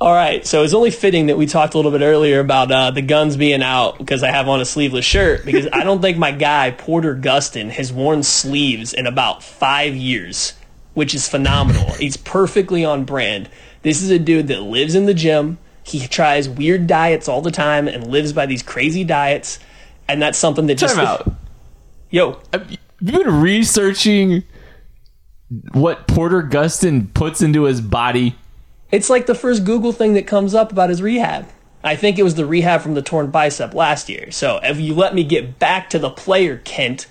[0.00, 2.92] All right, so it's only fitting that we talked a little bit earlier about uh,
[2.92, 6.16] the guns being out because I have on a sleeveless shirt because I don't think
[6.16, 10.52] my guy Porter Gustin has worn sleeves in about five years,
[10.94, 11.94] which is phenomenal.
[11.94, 13.48] He's perfectly on brand.
[13.82, 15.58] This is a dude that lives in the gym.
[15.82, 19.58] He tries weird diets all the time and lives by these crazy diets,
[20.08, 21.32] and that's something that just Time out.
[22.10, 22.40] yo.
[22.52, 24.42] Have you been researching
[25.72, 28.36] what Porter Gustin puts into his body?
[28.90, 31.46] It's like the first Google thing that comes up about his rehab.
[31.84, 34.30] I think it was the rehab from the torn bicep last year.
[34.30, 37.06] So if you let me get back to the player, Kent,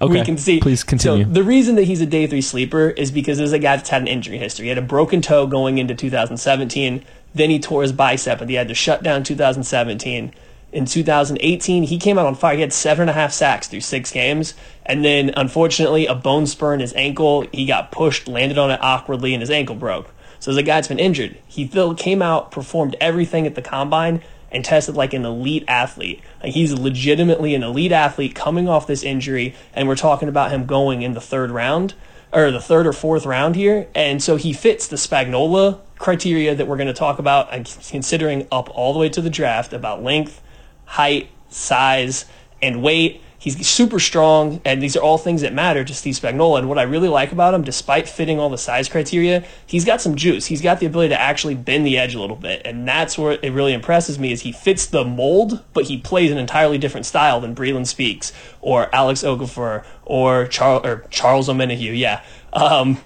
[0.00, 0.60] we can see.
[0.60, 1.24] please continue.
[1.24, 3.76] So the reason that he's a day three sleeper is because this is a guy
[3.76, 4.64] that's had an injury history.
[4.64, 7.04] He had a broken toe going into 2017.
[7.34, 10.32] Then he tore his bicep and he had to shut down 2017.
[10.72, 12.56] In 2018, he came out on fire.
[12.56, 14.54] He had seven and a half sacks through six games.
[14.84, 17.46] And then, unfortunately, a bone spur in his ankle.
[17.52, 20.10] He got pushed, landed on it awkwardly, and his ankle broke.
[20.38, 23.62] So as a guy that's been injured, he still came out, performed everything at the
[23.62, 26.20] combine, and tested like an elite athlete.
[26.42, 30.66] Like he's legitimately an elite athlete coming off this injury, and we're talking about him
[30.66, 31.94] going in the third round
[32.32, 33.88] or the third or fourth round here.
[33.94, 37.50] And so he fits the Spagnuolo criteria that we're going to talk about,
[37.88, 40.42] considering up all the way to the draft about length,
[40.86, 42.24] height, size,
[42.62, 43.20] and weight.
[43.38, 46.58] He's super strong, and these are all things that matter to Steve Spagnuolo.
[46.58, 50.00] And what I really like about him, despite fitting all the size criteria, he's got
[50.00, 50.46] some juice.
[50.46, 53.38] He's got the ability to actually bend the edge a little bit, and that's where
[53.40, 54.32] it really impresses me.
[54.32, 58.32] Is he fits the mold, but he plays an entirely different style than Breeland Speaks
[58.60, 61.96] or Alex Okafor or Charles or Charles Omenihu.
[61.96, 62.24] Yeah.
[62.52, 62.98] Um,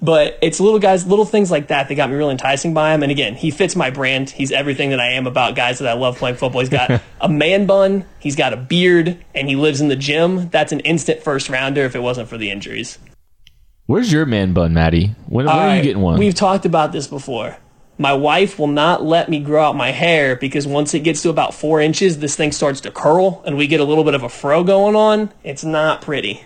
[0.00, 3.02] but it's little guys, little things like that that got me really enticing by him.
[3.02, 4.30] And again, he fits my brand.
[4.30, 6.60] He's everything that I am about guys that I love playing football.
[6.60, 10.48] He's got a man bun, he's got a beard, and he lives in the gym.
[10.50, 12.98] That's an instant first rounder if it wasn't for the injuries.
[13.86, 15.14] Where's your man bun, Maddie?
[15.26, 16.18] When, when All are you getting one?
[16.18, 17.56] We've talked about this before.
[17.98, 21.30] My wife will not let me grow out my hair because once it gets to
[21.30, 24.22] about four inches, this thing starts to curl and we get a little bit of
[24.22, 25.32] a fro going on.
[25.44, 26.42] It's not pretty.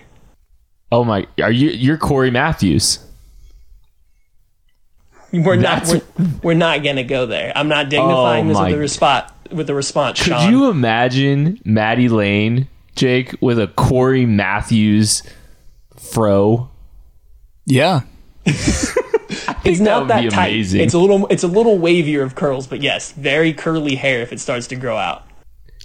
[0.91, 1.69] oh my, are you?
[1.69, 2.99] You're Corey Matthews.
[5.43, 5.87] We're not.
[5.87, 6.01] We're,
[6.43, 7.51] we're not gonna go there.
[7.55, 9.31] I'm not dignifying Oh this with the response.
[9.51, 10.51] With the response, Could Sean.
[10.51, 15.23] you imagine Maddie Lane, Jake, with a Corey Matthews
[15.95, 16.69] fro?
[17.65, 18.01] Yeah.
[18.45, 20.49] it's not would that tight.
[20.49, 20.81] amazing.
[20.81, 21.27] It's a little.
[21.27, 24.75] It's a little wavier of curls, but yes, very curly hair if it starts to
[24.75, 25.23] grow out.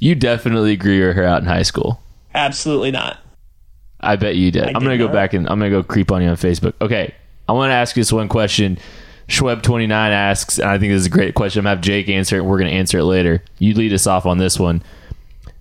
[0.01, 2.03] You definitely grew your hair out in high school.
[2.35, 3.19] Absolutely not.
[4.01, 4.65] I bet you did.
[4.65, 6.75] I I'm gonna did go back and I'm gonna go creep on you on Facebook.
[6.81, 7.15] Okay,
[7.49, 8.79] I want to ask you this one question.
[9.29, 11.61] Schweb29 asks, and I think this is a great question.
[11.61, 12.45] I'm gonna have Jake answer it.
[12.45, 13.43] We're gonna answer it later.
[13.59, 14.83] You lead us off on this one.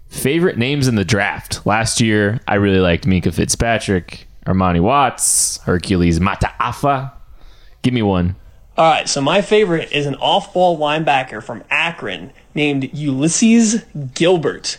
[0.09, 2.41] Favorite names in the draft last year?
[2.47, 7.11] I really liked Minkah Fitzpatrick, Armani Watts, Hercules Mata'afa.
[7.81, 8.35] Give me one.
[8.77, 14.77] All right, so my favorite is an off-ball linebacker from Akron named Ulysses Gilbert,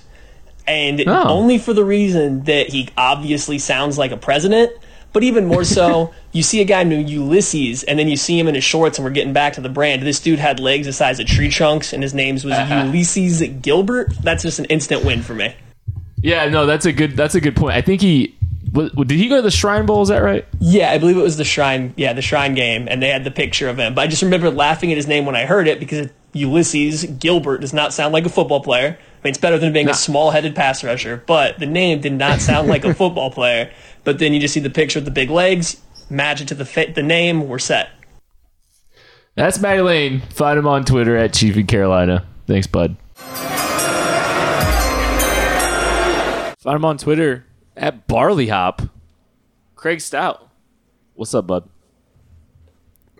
[0.66, 1.28] and Oh.
[1.28, 4.70] only for the reason that he obviously sounds like a president.
[5.12, 8.48] But even more so, you see a guy named Ulysses, and then you see him
[8.48, 10.02] in his shorts, and we're getting back to the brand.
[10.02, 12.84] This dude had legs the size of tree trunks, and his name was uh-huh.
[12.86, 14.14] Ulysses Gilbert.
[14.22, 15.54] That's just an instant win for me.
[16.16, 17.16] Yeah, no, that's a good.
[17.16, 17.74] That's a good point.
[17.74, 18.38] I think he
[18.72, 19.10] did.
[19.10, 20.02] He go to the Shrine Bowl.
[20.02, 20.46] Is that right?
[20.60, 21.92] Yeah, I believe it was the Shrine.
[21.96, 23.94] Yeah, the Shrine game, and they had the picture of him.
[23.94, 27.58] But I just remember laughing at his name when I heard it because Ulysses Gilbert
[27.58, 28.96] does not sound like a football player.
[28.98, 32.40] I mean, it's better than being a small-headed pass rusher, but the name did not
[32.40, 33.70] sound like a football player.
[34.04, 36.64] But then you just see the picture of the big legs, match it to the
[36.64, 37.90] fit, the name, we're set.
[39.34, 40.20] That's Maddie Lane.
[40.20, 42.26] Find him on Twitter at Chief in Carolina.
[42.46, 42.96] Thanks, bud.
[46.58, 48.82] Find him on Twitter at Barley Hop.
[49.74, 50.48] Craig Stout.
[51.14, 51.68] What's up, bud?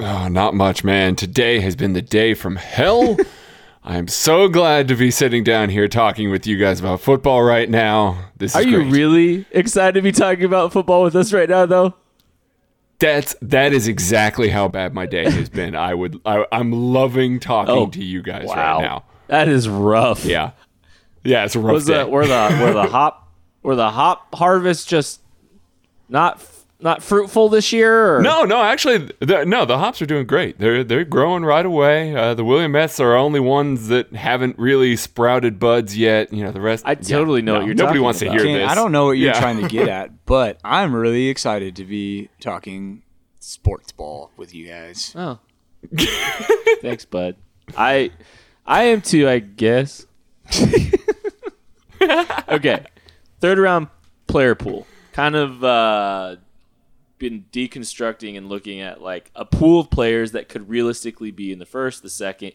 [0.00, 1.16] Oh, not much, man.
[1.16, 3.16] Today has been the day from hell.
[3.84, 7.68] I'm so glad to be sitting down here talking with you guys about football right
[7.68, 8.26] now.
[8.36, 8.92] This is Are you great.
[8.92, 11.94] really excited to be talking about football with us right now, though?
[13.00, 15.74] That's that is exactly how bad my day has been.
[15.74, 19.04] I would I, I'm loving talking Oh, to you guys Wow, right now.
[19.26, 20.24] that is rough.
[20.24, 20.52] Yeah,
[21.24, 22.04] yeah, it's a rough was day.
[22.04, 23.28] the were the were the hop
[23.64, 25.20] were the hop harvest just
[26.08, 26.40] not
[26.82, 28.16] not fruitful this year?
[28.16, 28.22] Or?
[28.22, 29.64] No, no, actually, the, no.
[29.64, 30.58] The hops are doing great.
[30.58, 32.14] They're they're growing right away.
[32.14, 36.32] Uh, the Willamettes are only ones that haven't really sprouted buds yet.
[36.32, 36.84] You know, the rest.
[36.86, 38.32] I totally know what you're Nobody talking wants about.
[38.32, 38.70] to hear King, this.
[38.70, 39.40] I don't know what you're Yeah.
[39.40, 43.02] trying to get at, but I'm really excited to be talking
[43.40, 45.12] sports ball with you guys.
[45.16, 45.38] Oh.
[46.80, 47.36] Thanks, bud.
[47.76, 48.10] I
[48.66, 50.06] I am too, I guess.
[52.48, 52.86] okay.
[53.40, 53.88] Third round
[54.26, 54.86] player pool.
[55.12, 56.36] Kind of uh
[57.22, 61.60] been deconstructing and looking at like a pool of players that could realistically be in
[61.60, 62.52] the first, the second.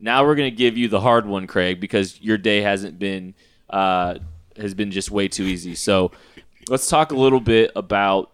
[0.00, 3.34] Now we're going to give you the hard one, Craig, because your day hasn't been
[3.70, 4.18] uh,
[4.56, 5.76] has been just way too easy.
[5.76, 6.10] So
[6.68, 8.32] let's talk a little bit about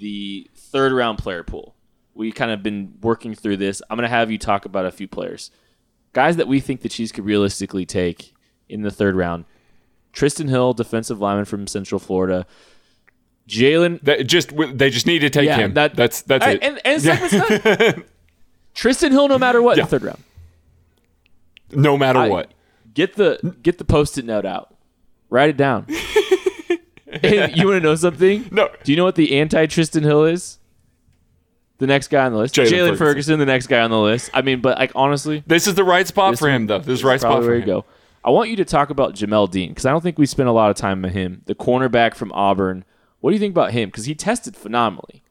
[0.00, 1.76] the third round player pool.
[2.12, 3.80] We kind of been working through this.
[3.88, 5.52] I'm going to have you talk about a few players,
[6.12, 8.34] guys that we think the Chiefs could realistically take
[8.68, 9.44] in the third round.
[10.12, 12.46] Trysten Hill, defensive lineman from Central Florida.
[13.50, 15.74] Jalen That just they just need to take Yeah, him.
[15.74, 16.62] that- that's that's I- it.
[16.62, 18.04] And, and done.
[18.74, 19.84] Trysten Hill, no matter what, in Yeah.
[19.84, 20.22] the third round.
[21.72, 22.50] no matter I- what.
[22.94, 24.74] Get the get the post-it note out.
[25.28, 25.86] Write it down.
[27.22, 28.48] and you want to know something?
[28.50, 28.68] No.
[28.82, 30.58] Do you know what the anti Trysten Hill is?
[31.78, 32.96] The next guy on the list, Jaylon Ferguson.
[32.96, 33.38] Ferguson.
[33.38, 34.30] the next guy on the list.
[34.34, 36.78] I mean, but like honestly, This is the right spot for him, though.
[36.80, 37.68] This is the right spot probably for where him.
[37.68, 37.84] you go.
[38.22, 40.52] I want you to talk about Jamel Dean because I don't think we spent a
[40.52, 41.40] lot of time on him.
[41.46, 42.84] The cornerback from Auburn.
[43.20, 43.88] What do you think about him?
[43.88, 45.22] Because he tested phenomenally.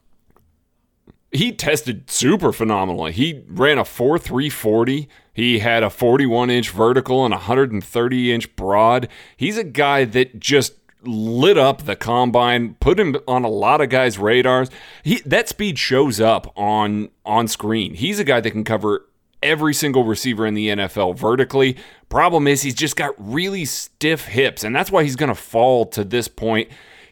[1.32, 3.12] he tested super phenomenally.
[3.12, 5.08] He ran a 4.340.
[5.34, 9.08] He had a 41 inch vertical and a 130 inch broad.
[9.38, 10.74] He's a guy that just
[11.04, 14.70] lit up the combine, put him on a lot of guys' radars.
[15.04, 17.94] He that speed shows up on on screen.
[17.94, 19.06] He's a guy that can cover
[19.42, 21.78] every single receiver in the NFL vertically.
[22.10, 25.86] Problem is he's just got really stiff hips, and that's why he's going to fall
[25.86, 26.70] to this point.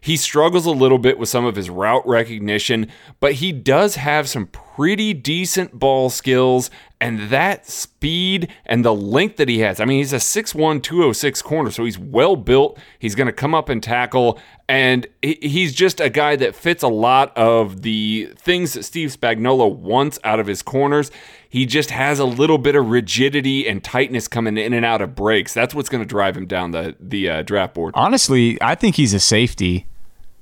[0.07, 2.87] He struggles a little bit with some of his route recognition,
[3.19, 9.35] but he does have some pretty decent ball skills and that speed and the length
[9.35, 9.81] that he has.
[9.81, 12.79] I mean, he's a 6'1, 206 corner, so he's well built.
[12.99, 14.39] He's going to come up and tackle,
[14.69, 19.75] and he's just a guy that fits a lot of the things that Steve Spagnuolo
[19.75, 21.11] wants out of his corners.
[21.49, 25.15] He just has a little bit of rigidity and tightness coming in and out of
[25.15, 25.53] breaks.
[25.53, 27.91] That's what's going to drive him down the the uh, draft board.
[27.93, 29.85] Honestly, I think he's a safety.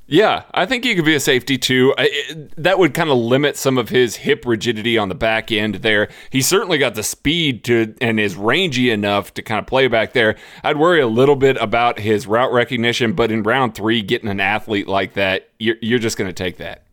[0.08, 1.94] Yeah, I think he could be a safety too.
[1.98, 5.52] I- it- that would kind of limit some of his hip rigidity on the back
[5.52, 6.10] end there.
[6.30, 10.14] He's certainly got the speed to and is rangy enough to kind of play back
[10.14, 10.36] there.
[10.64, 14.40] I'd worry a little bit about his route recognition, but in round three, getting an
[14.40, 16.84] athlete like that, you're, you're just going to take that.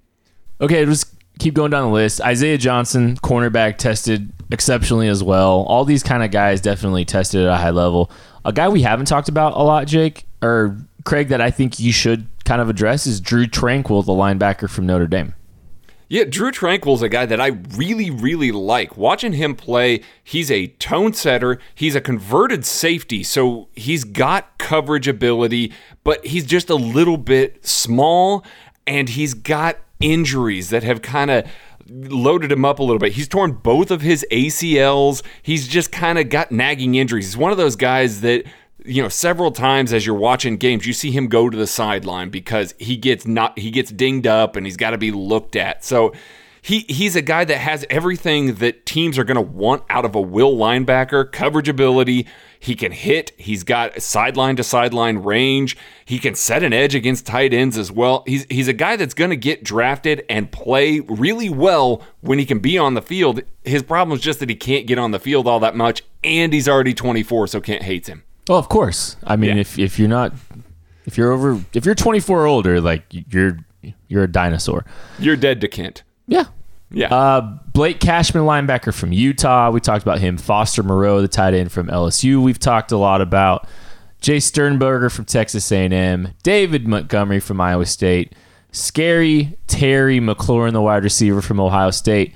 [0.62, 2.20] Okay, just keep going down the list.
[2.22, 5.64] Isaiah Johnson, cornerback, tested exceptionally as well.
[5.68, 8.10] All these kind of guys definitely tested at a high level.
[8.46, 11.92] A guy we haven't talked about a lot, Jake, or Craig, that I think you
[11.92, 15.34] should kind of address is Drew Tranquill, the linebacker from Notre Dame.
[16.08, 18.98] Yeah, Drew Tranquill's a guy that I really, really like.
[18.98, 21.58] Watching him play, he's a tone setter.
[21.74, 25.72] He's a converted safety, so he's got coverage ability,
[26.04, 28.44] but he's just a little bit small,
[28.86, 31.46] and he's got injuries that have kind of
[31.88, 33.12] loaded him up a little bit.
[33.12, 35.22] He's torn both of his ACLs.
[35.42, 37.26] He's just kind of got nagging injuries.
[37.26, 38.44] He's one of those guys that
[38.84, 42.30] you know several times as you're watching games you see him go to the sideline
[42.30, 45.84] because he gets not he gets dinged up and he's got to be looked at.
[45.84, 46.12] So
[46.60, 50.14] he he's a guy that has everything that teams are going to want out of
[50.14, 51.30] a will linebacker.
[51.30, 52.26] Coverage ability
[52.58, 57.26] he can hit he's got sideline to sideline range he can set an edge against
[57.26, 58.22] tight ends as well.
[58.26, 62.46] He's he's a guy that's going to get drafted and play really well when he
[62.46, 63.42] can be on the field.
[63.64, 66.52] His problem is just that he can't get on the field all that much and
[66.52, 69.16] he's already 24 so Kent hates him Well, of course.
[69.24, 69.60] I mean, Yeah.
[69.60, 70.32] if if you're not,
[71.06, 73.58] if you're over, if you're 24 or older, like you're
[74.08, 74.84] you're a dinosaur.
[75.18, 76.02] You're dead to Kent.
[76.26, 76.44] Yeah.
[76.90, 77.12] Yeah.
[77.14, 79.70] Uh, Blake Cashman, linebacker from Utah.
[79.70, 80.36] We talked about him.
[80.36, 82.42] Foster Moreau, the tight end from LSU.
[82.42, 83.66] We've talked a lot about
[84.20, 86.28] Jace Sternberger from Texas A&M.
[86.42, 88.34] David Montgomery from Iowa State.
[88.72, 92.34] Scary Terry McLaurin, the wide receiver from Ohio State.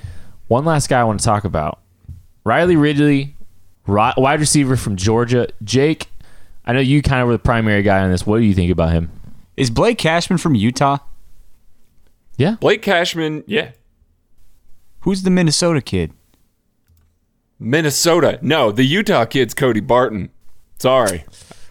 [0.49, 1.81] One last guy I want to talk about.
[2.45, 3.36] Riley Ridley, ri-
[3.87, 5.49] wide receiver from Georgia.
[5.62, 6.09] Jake,
[6.64, 8.27] I know you kind of were the primary guy on this.
[8.27, 9.11] What do you think about him?
[9.57, 10.99] Is Blake Cashman from Utah?
[12.37, 12.57] Yeah.
[12.61, 13.70] Blake Cashman, yeah.
[15.01, 16.12] Who's the Minnesota kid?
[17.59, 18.38] Minnesota.
[18.42, 20.31] No, the Utah kid's Cody Barton.
[20.79, 21.25] Sorry.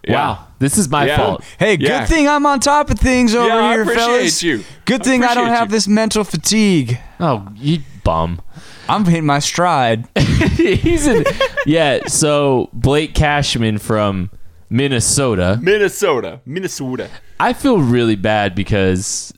[0.07, 0.13] Yeah.
[0.13, 0.47] Wow.
[0.59, 1.17] This is my Yeah.
[1.17, 1.43] fault.
[1.59, 1.99] Hey, Yeah.
[1.99, 4.43] good thing I'm on top of things over Yeah, I here, appreciate fellas.
[4.43, 4.63] you.
[4.85, 5.71] Good thing I, don't have you.
[5.71, 6.99] this mental fatigue.
[7.19, 8.39] Oh, you bum.
[8.87, 10.07] I'm hitting my stride.
[10.17, 11.25] He's in.
[11.65, 12.05] yeah.
[12.07, 14.29] So Blake Cashman from
[14.69, 15.59] Minnesota.
[15.61, 16.41] Minnesota.
[16.45, 17.09] Minnesota.
[17.39, 19.33] I feel really bad because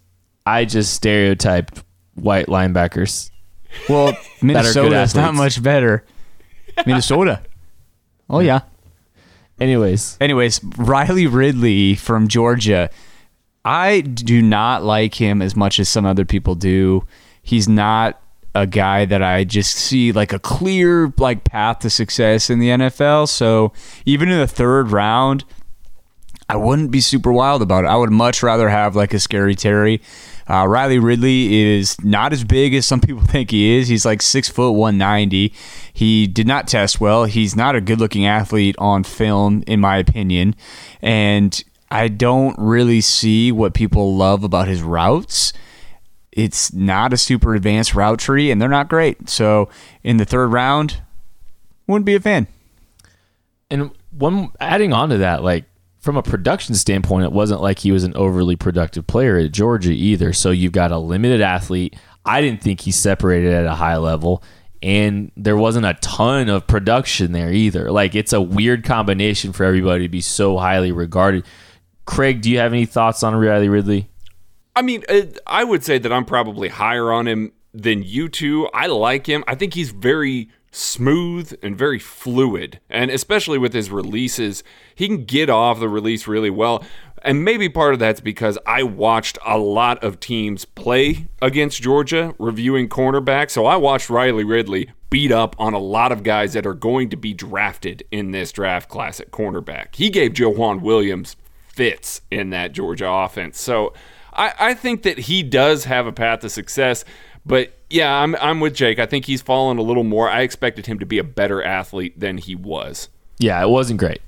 [0.45, 1.83] I just stereotyped
[2.15, 3.31] white linebackers.
[3.89, 6.03] Well, Minnesota is not much better.
[6.85, 7.41] Minnesota.
[8.29, 8.59] Oh yeah.
[9.57, 12.89] Anyways, Anyways, Riley Ridley from Georgia.
[13.63, 17.07] I do not like him as much as some other people do.
[17.41, 18.21] He's not
[18.57, 22.69] a guy that I just see like a clear like path to success in the
[22.69, 23.29] NFL.
[23.29, 23.71] So
[24.05, 25.45] even in the third round,
[26.49, 27.87] I wouldn't be super wild about it.
[27.87, 30.01] I would much rather have like a scary Terry.
[30.49, 33.89] Uh, Riley Ridley is not as big as some people think he is.
[33.89, 35.53] He's like six foot one ninety.
[35.93, 37.25] He did not test well.
[37.25, 40.55] He's not a good looking athlete on film, in my opinion,
[41.01, 45.53] and I don't really see what people love about his routes.
[46.37, 49.27] It's not a super advanced route tree, and they're not great.
[49.27, 49.69] So
[50.03, 51.01] in the third round,
[51.87, 52.45] wouldn't be a fan.
[53.71, 55.65] And one adding on to that, like
[55.99, 59.91] from a production standpoint, it wasn't like he was an overly productive player at Georgia
[59.91, 60.31] either.
[60.31, 61.95] So you've got a limited athlete.
[62.23, 64.43] I didn't think he separated at a high level.
[64.83, 67.91] And there wasn't a ton of production there either.
[67.91, 71.47] Like it's a weird combination for everybody to be so highly regarded.
[72.05, 74.07] Craig, do you have any thoughts on Riley Ridley?
[74.77, 78.67] I mean, uh, I would say that I'm probably higher on him than you two.
[78.75, 79.43] I like him.
[79.47, 82.79] I think he's very smooth and very fluid.
[82.87, 84.63] And especially with his releases,
[84.93, 86.83] he can get off the release really well.
[87.23, 92.35] And maybe part of that's because I watched a lot of teams play against Georgia
[92.37, 93.51] reviewing cornerbacks.
[93.51, 97.09] So I watched Riley Ridley beat up on a lot of guys that are going
[97.09, 99.95] to be drafted in this draft class at cornerback.
[99.95, 103.59] He gave Joejuan Williams fits in that Georgia offense.
[103.59, 103.93] So
[104.37, 107.03] I, I think that he does have a path to success.
[107.45, 108.99] But yeah, I'm I'm with Jake.
[108.99, 110.29] I think he's fallen a little more.
[110.29, 113.09] I expected him to be a better athlete than he was.
[113.39, 114.21] Yeah, it wasn't great.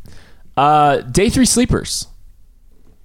[0.56, 2.08] Uh, day three sleepers.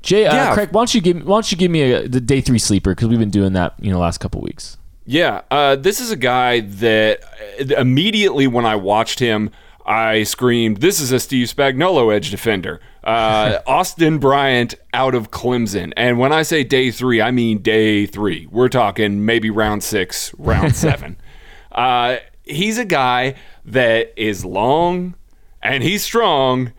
[0.03, 0.55] Jay, uh, Yeah.
[0.55, 2.95] Craig, why don't you give why don't you give me a, the day three sleeper
[2.95, 4.77] because we've been doing that you know last couple weeks.
[5.07, 7.21] Yeah, uh, this is a guy that
[7.61, 9.51] uh, immediately when I watched him,
[9.85, 15.93] I screamed, "This is a Steve Spagnuolo edge defender." Uh, Austin Bryant out of Clemson,
[15.97, 18.49] and when I say day three, I mean day three.
[18.51, 21.17] We're talking maybe round six, round seven.
[21.71, 23.35] Uh, he's a guy
[23.67, 25.15] that is long
[25.65, 26.73] and he's strong,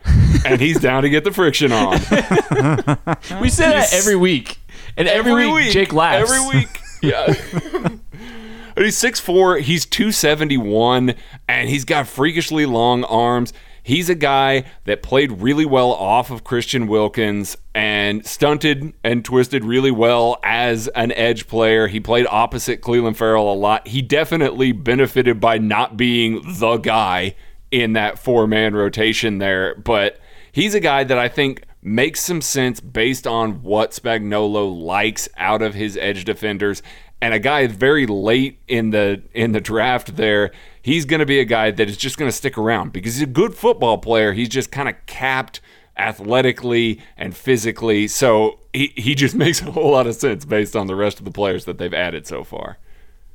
[0.45, 1.99] and he's down to get the friction on.
[3.41, 4.59] We say that every week,
[4.95, 6.31] and every, week, Jake laughs.
[6.31, 6.79] Every week.
[7.01, 7.27] Yeah.
[8.77, 11.15] he's 6'4, he's 271,
[11.47, 13.53] and he's got freakishly long arms.
[13.85, 19.63] He's a guy that played really well off of Christian Wilkins and stunted and twisted
[19.63, 21.87] really well as an edge player.
[21.87, 23.87] He played opposite Clelin Ferrell a lot.
[23.87, 27.35] He definitely benefited by not being the guy
[27.69, 30.19] in that four man rotation there, but
[30.51, 35.61] he's a guy that I think makes some sense based on what Spagnuolo likes out
[35.61, 36.81] of his edge defenders.
[37.21, 40.49] And a guy very late in the in the draft there,
[40.85, 43.23] he's going to be a guy that is just going to stick around because he's
[43.23, 44.33] a good football player.
[44.33, 45.59] He's just kind of capped
[45.97, 48.07] athletically and physically.
[48.07, 51.25] So he, he just makes a whole lot of sense based on the rest of
[51.25, 52.77] the players that they've added so far.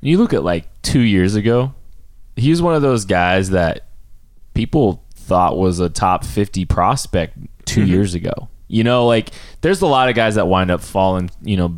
[0.00, 1.74] You look at like two years ago,
[2.36, 3.88] he was one of those guys that
[4.54, 7.90] people thought was a top 50 prospect 2 mm-hmm.
[7.90, 8.48] years ago.
[8.68, 9.30] You know, like
[9.60, 11.76] there's a lot of guys that wind up falling, you know,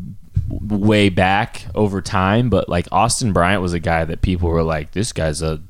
[0.61, 4.92] way back over time, but like Austin Bryant was a guy that people were like,
[4.92, 5.61] this guy's a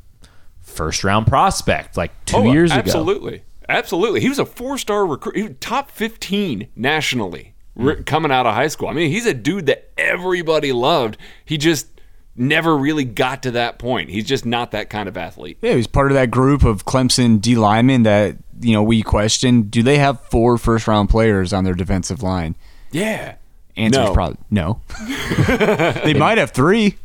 [0.61, 2.80] first round prospect like two Oh, years ago.
[2.80, 3.43] absolutely.
[3.68, 4.20] Absolutely.
[4.20, 8.03] He was a four star recruit, top 15 nationally re- hmm.
[8.03, 8.89] coming out of high school.
[8.89, 11.16] I mean, he's a dude that everybody loved.
[11.45, 11.87] He just
[12.35, 14.11] never really got to that point.
[14.11, 15.59] He's just not that kind of athlete.
[15.62, 19.70] Yeah, he's part of that group of Clemson D linemen that you know we questioned.
[19.70, 22.57] Do they have four first round players on their defensive line?
[22.91, 23.37] Yeah.
[23.77, 24.12] Answer's No.
[24.14, 24.81] probably no.
[26.05, 26.97] they might have three.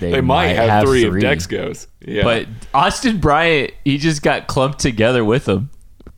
[0.00, 1.86] They might, have, three, if Dex goes.
[2.00, 2.24] Yeah.
[2.24, 5.70] But Austin Bryant, he just got clumped together with them.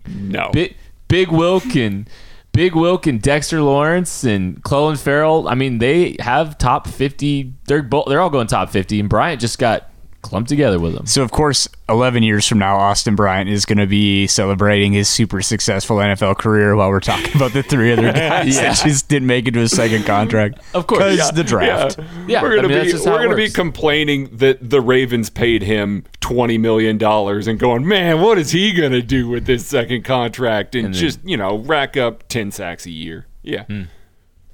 [0.08, 0.50] no.
[0.52, 0.74] Big,
[1.08, 2.08] Big Wilk and
[2.52, 5.48] Big Wilk and Dexter Lawrence and Clelin Ferrell.
[5.48, 7.52] I mean, they have top fifty.
[7.66, 8.06] They're both.
[8.06, 9.90] They're all going top fifty, and Bryant just got
[10.24, 11.06] clumped together with them.
[11.06, 15.08] So of course, eleven years from now, Austin Bryant is going to be celebrating his
[15.08, 18.62] super successful NFL career while we're talking about the three other guys Yeah.
[18.72, 20.58] that just didn't make it to a second contract.
[20.74, 21.30] Of course, 'Cause yeah.
[21.30, 21.98] the draft.
[21.98, 25.62] Yeah, Yeah, we're gonna mean, that's be we're gonna be complaining that the Ravens paid
[25.62, 30.04] him twenty million dollars and going, man, what is he gonna do with this second
[30.04, 33.26] contract and, And then- just you know rack up ten sacks a year?
[33.42, 33.82] Yeah, Hmm.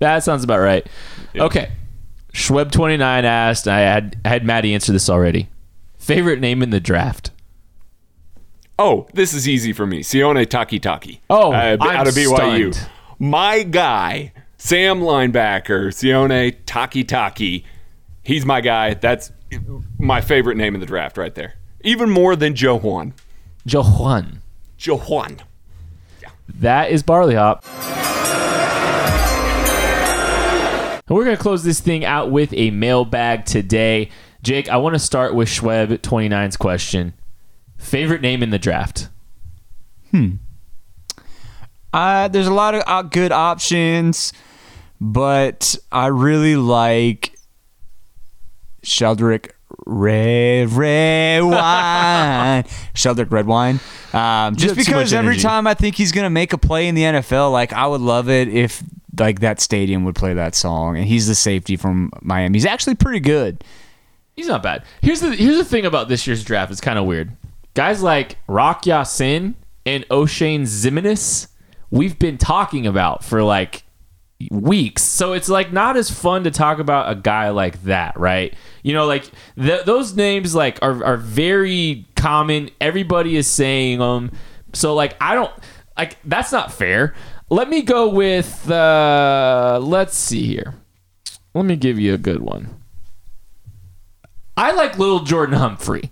[0.01, 0.87] That sounds about right.
[1.37, 1.71] Okay,
[2.33, 3.69] Schweb twenty nine asked.
[3.69, 5.49] I had I had Maddie answer this already.
[6.01, 7.31] Favorite name in the draft?
[8.79, 10.01] Oh, this is easy for me.
[10.03, 11.21] Sione Takitaki.
[11.29, 12.75] Oh, uh, I'm out of BYU.
[12.75, 12.89] stunned.
[13.19, 17.65] My guy, Sam linebacker, Sione Takitaki.
[18.23, 18.95] He's my guy.
[18.95, 19.31] That's
[19.99, 21.55] my favorite name in the draft right there.
[21.83, 23.13] Even more than Joejuan.
[23.67, 24.41] Joe Juan.
[24.79, 25.41] Joejuan.
[26.49, 27.63] That is Barley Hop.
[31.07, 34.09] And we're going to close this thing out with a mailbag today.
[34.43, 37.15] Jake, I want to start with Schweb 29's question.
[37.77, 39.09] Favorite name in the draft?
[40.11, 40.37] Hmm.
[41.93, 44.33] Uh, there's a lot of uh, good options,
[45.01, 47.35] but I really like
[48.83, 49.51] Sheldrick
[49.87, 52.63] Red Red Wine.
[52.95, 53.81] Sheldrick Redwine.
[54.13, 56.89] Um, just have too much because every time I think he's gonna make a play
[56.89, 58.83] in the NFL, like I would love it if
[59.19, 60.97] like that stadium would play that song.
[60.97, 62.57] And he's the safety from Miami.
[62.57, 63.65] He's actually pretty good.
[64.37, 64.85] He's not bad.
[65.03, 66.73] Here's the here's the thing about this year's draft.
[66.73, 67.37] It's kind of weird.
[67.75, 69.55] Guys like Rock Ya-Sin
[69.87, 71.49] and Oshane Ximines,
[71.91, 73.85] we've been talking about for like
[74.51, 75.03] weeks.
[75.03, 78.55] So it's like not as fun to talk about a guy like that, right?
[78.83, 82.71] You know, like th- those names like are are very common.
[82.81, 84.33] Everybody is saying them.
[84.73, 85.53] So like I don't
[85.99, 87.15] like that's not fair.
[87.51, 90.75] Let me go with uh let's see here.
[91.55, 92.80] Let me give you a good one.
[94.61, 96.11] I like Little Jordan Humphrey.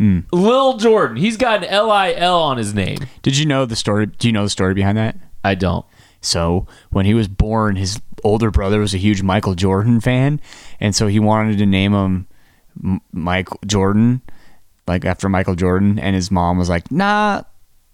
[0.00, 1.16] Lil Jordan.
[1.16, 2.98] He's got an L I L on his name.
[3.22, 4.06] Did you know the story?
[4.06, 5.16] Do you know the story behind that?
[5.44, 5.84] I don't.
[6.20, 10.40] So when he was born, his older brother was a huge Michael Jordan fan,
[10.80, 12.26] and so he wanted to name him
[12.82, 14.22] M- Michael Jordan,
[14.86, 15.98] like after Michael Jordan.
[15.98, 17.42] And his mom was like, "Nah,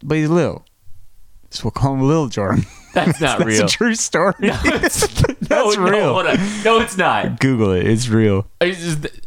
[0.02, 0.64] but he's little,
[1.50, 2.64] so we'll call him Lil Jordan."
[2.94, 3.60] That's not That's real.
[3.60, 4.34] That's a true story.
[4.40, 6.14] no, That's no, real.
[6.16, 6.24] on.
[6.64, 7.40] No, it's not.
[7.40, 8.46] Google it; it's real.
[8.60, 9.20] It's just-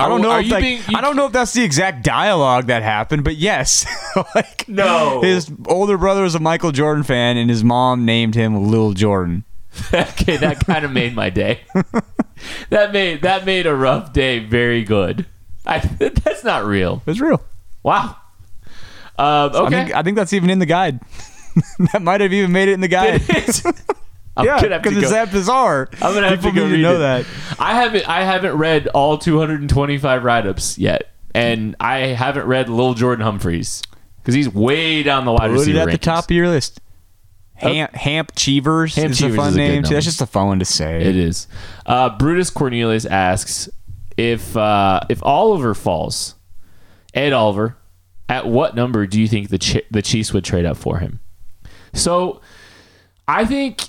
[0.00, 0.30] I don't know.
[0.30, 3.36] are if like, being- I don't know if that's the exact dialogue that happened, but
[3.36, 3.84] yes,
[4.34, 5.20] like No.
[5.22, 9.44] his older brother was a Michael Jordan fan, and his mom named him Lil Jordan.
[9.92, 11.60] okay, that kind of made my day.
[12.70, 15.26] that made that made a rough day very good.
[15.66, 17.02] I, that's not real.
[17.06, 17.42] It's real.
[17.82, 18.16] Wow.
[19.18, 19.64] Um, okay.
[19.66, 21.00] I think I think that's even in the guide.
[21.92, 23.20] that might have even made it in the guide.
[24.38, 25.88] I'm yeah, gonna have to because it's that bizarre.
[26.00, 26.98] I'm gonna have People to go need read to know it.
[26.98, 27.26] that.
[27.58, 33.24] I haven't I haven't read all 225 write-ups yet, and I haven't read Lil Jordan
[33.24, 33.82] Humphreys
[34.18, 36.80] because he's way down the wide Put it receiver at the top of your list.
[37.54, 39.94] Hamp, Hamp Cheevers Hamp is Cheevers a fun is a name too.
[39.94, 41.02] That's just a fun one to say.
[41.02, 41.48] It is.
[41.84, 43.68] Uh, Brutus Cornelius asks
[44.16, 46.36] if uh, if Oliver falls,
[47.14, 47.76] Ed Oliver,
[48.28, 51.18] at what number do you think the Ch- the Chiefs would trade up for him?
[51.92, 52.40] So,
[53.26, 53.88] I think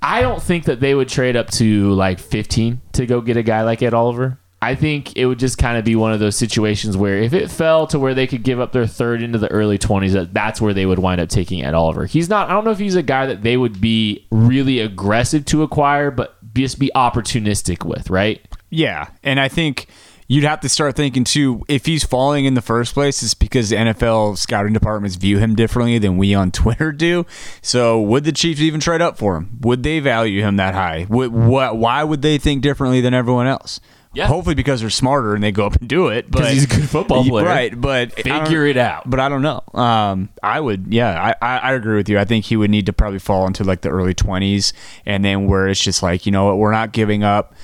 [0.00, 3.42] I don't think that they would trade up to like 15 to go get a
[3.42, 4.38] guy like Ed Oliver.
[4.60, 7.48] I think it would just kind of be one of those situations where if it
[7.48, 10.60] fell to where they could give up their third into the early 20s, that that's
[10.60, 12.06] where they would wind up taking Ed Oliver.
[12.06, 15.44] He's not, I don't know if he's a guy that they would be really aggressive
[15.46, 18.44] to acquire, but just be opportunistic with, right?
[18.70, 19.86] Yeah, and I think
[20.28, 21.64] you'd have to start thinking too.
[21.66, 25.56] If he's falling in the first place, it's because the NFL scouting departments view him
[25.56, 27.26] differently than we on Twitter do.
[27.62, 29.58] So, would the Chiefs even trade up for him?
[29.62, 31.06] Would they value him that high?
[31.08, 31.76] Would, what?
[31.76, 33.80] Why would they think differently than everyone else?
[34.14, 34.26] Yeah.
[34.26, 36.30] Hopefully, because they're smarter and they go up and do it.
[36.30, 37.44] But he's a good football player.
[37.44, 37.78] right?
[37.78, 39.08] But Figure it out.
[39.08, 39.62] But I don't know.
[39.74, 42.18] Um, I would, yeah, I, I, I agree with you.
[42.18, 44.72] I think he would need to probably fall into like the early twenties,
[45.04, 47.54] and then where it's just like, you know what, we're not giving up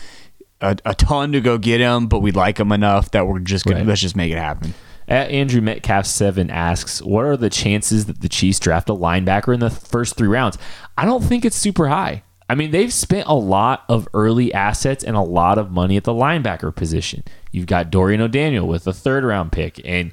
[0.70, 3.64] a, a ton to go get him, but we like him enough that we're just
[3.64, 3.86] gonna Right.
[3.86, 4.74] let's just make it happen.
[5.06, 9.52] At Andrew Metcalf seven asks, "What are the chances that the Chiefs draft a linebacker
[9.52, 10.56] in the first three rounds?"
[10.96, 12.22] I don't think it's super high.
[12.48, 16.04] I mean, they've spent a lot of early assets and a lot of money at
[16.04, 17.22] the linebacker position.
[17.52, 20.12] You've got Dorian O'Daniel with a third round pick, and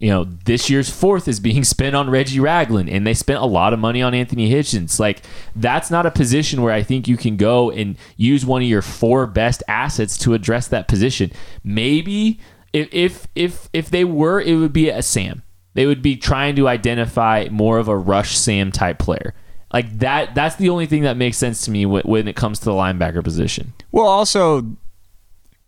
[0.00, 3.46] you know this year's fourth is being spent on Reggie Ragland, and they spent a
[3.46, 4.98] lot of money on Anthony Hitchens.
[4.98, 5.22] Like
[5.54, 8.82] that's not a position where I think you can go and use one of your
[8.82, 11.30] four best assets to address that position.
[11.62, 12.40] Maybe
[12.72, 15.42] if if if if they were, it would be a Sam.
[15.74, 19.34] They would be trying to identify more of a rush Sam type player.
[19.72, 20.34] Like that.
[20.34, 22.72] That's the only thing that makes sense to me when, when it comes to the
[22.72, 23.72] linebacker position.
[23.92, 24.76] Well, also,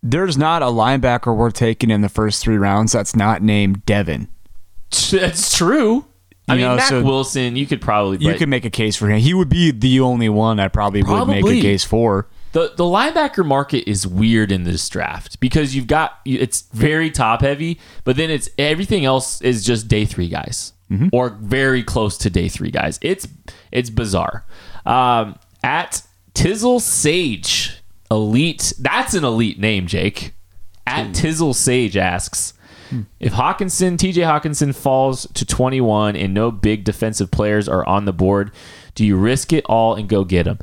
[0.03, 4.27] there's not a linebacker we're taking in the first three rounds that's not named Devin.
[5.11, 6.05] That's true.
[6.47, 8.17] I mean, know, Mack so Wilson, you could probably.
[8.17, 9.19] You could make a case for him.
[9.19, 12.27] He would be the only one I probably, would make a case for.
[12.51, 17.41] the the linebacker market is weird in this draft because you've got it's very top
[17.41, 20.73] heavy, but then it's everything else is just day three guys
[21.11, 22.99] or very close to day three guys.
[23.01, 23.27] It's
[23.71, 24.45] it's bizarre.
[24.85, 27.82] Um, at Tizzle Sage,
[28.13, 28.73] elite.
[28.79, 30.33] That's an elite name, Jake.
[30.85, 32.53] At Tizzle Sage asks.
[32.89, 33.01] Hmm.
[33.19, 38.13] If Hockenson, TJ Hockenson falls to 21 and no big defensive players are on the
[38.13, 38.51] board,
[38.95, 40.59] do you risk it all and go get him?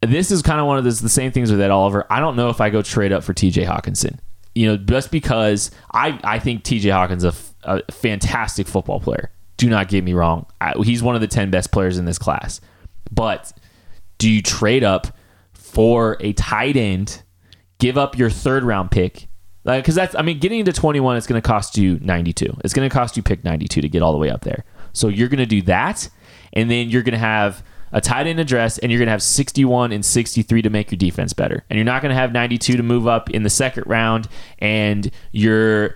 [0.00, 2.06] This is kind of one of those, the same things with Ed Oliver.
[2.10, 4.18] I don't know if I go trade up for TJ Hockenson.
[4.54, 9.30] You know, just because I, I think TJ Hawkins a, f- a fantastic football player.
[9.56, 10.46] Do not get me wrong.
[10.60, 12.60] I, he's one of the 10 best players in this class.
[13.10, 13.52] But
[14.18, 15.16] do you trade up
[15.72, 17.22] for a tight end,
[17.78, 19.24] give up your third round pick?
[19.64, 22.58] Uh, like, Because that's, I mean, getting into 21, it's going to cost you 92.
[22.64, 24.64] It's going to cost you pick 92 to get all the way up there.
[24.92, 26.08] So you're going to do that,
[26.52, 29.22] and then you're going to have a tight end address, and you're going to have
[29.22, 31.64] 61 and 63 to make your defense better.
[31.70, 35.10] And you're not going to have 92 to move up in the second round, and
[35.30, 35.94] you're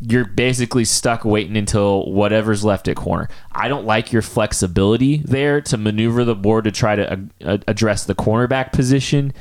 [0.00, 3.28] you're basically stuck waiting until whatever's left at corner.
[3.52, 8.04] I don't like your flexibility there to maneuver the board to try to uh, address
[8.04, 9.32] the cornerback position.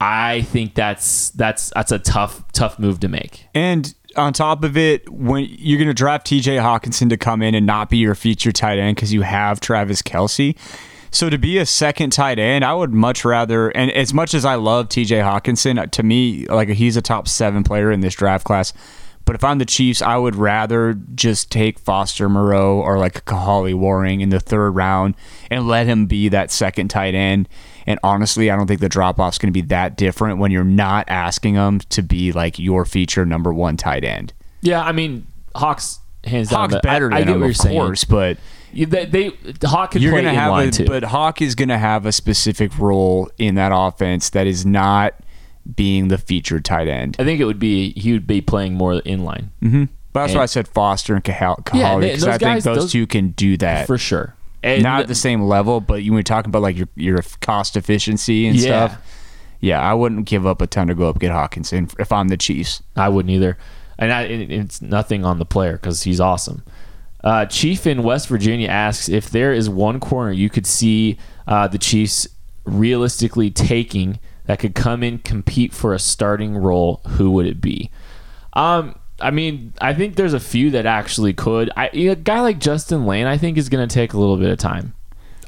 [0.00, 3.46] I think that's that's that's a tough tough move to make.
[3.54, 7.54] And on top of it, when you're going to draft TJ Hockenson to come in
[7.54, 10.56] and not be your feature tight end because you have Travis Kelce.
[11.12, 13.68] So to be a second tight end, I would much rather.
[13.70, 17.64] And as much as I love TJ Hockenson, to me, like he's a top seven
[17.64, 18.72] player in this draft class.
[19.24, 23.74] But if I'm the Chiefs, I would rather just take Foster Moreau or like Kahale
[23.74, 25.14] Warring in the third round
[25.50, 27.48] and let him be that second tight end.
[27.86, 30.50] And honestly, I don't think the drop off is going to be that different when
[30.50, 34.32] you're not asking them to be like your feature number one tight end.
[34.62, 36.80] Yeah, I mean, Hawks hands Hawk's down.
[36.82, 38.38] better I, than I him, of course, but
[38.72, 40.86] they, they Hawk you're gonna have a, too.
[40.86, 45.14] but Hawk is gonna have a specific role in that offense that is not
[45.76, 47.16] being the featured tight end.
[47.18, 49.84] I think it would be he would be playing more inline Mm-hmm.
[50.12, 51.22] But that's And- why I said Foster and
[51.72, 53.86] Yeah, because those I think those, those- two can do that.
[53.86, 54.34] for sure.
[54.62, 57.22] And not at the same level, but when you were talking about like your your
[57.40, 58.88] cost efficiency and Yeah.
[58.88, 59.02] stuff.
[59.60, 62.36] Yeah, I wouldn't give up a ton to go up get Hockenson if I'm the
[62.36, 62.82] Chiefs.
[62.96, 63.56] I wouldn't either.
[63.98, 66.62] And I, it- it's nothing on the player because he's awesome.
[67.22, 71.68] Uh, Chief in West Virginia asks if there is one corner you could see uh,
[71.68, 72.26] the Chiefs
[72.64, 74.18] realistically taking
[74.50, 77.00] that could come in compete for a starting role.
[77.10, 77.88] Who would it be?
[78.54, 81.70] Um, I mean, I think there's a few that actually could.
[81.76, 84.50] I, a guy like Justin Layne, I think, is going to take a little bit
[84.50, 84.92] of time.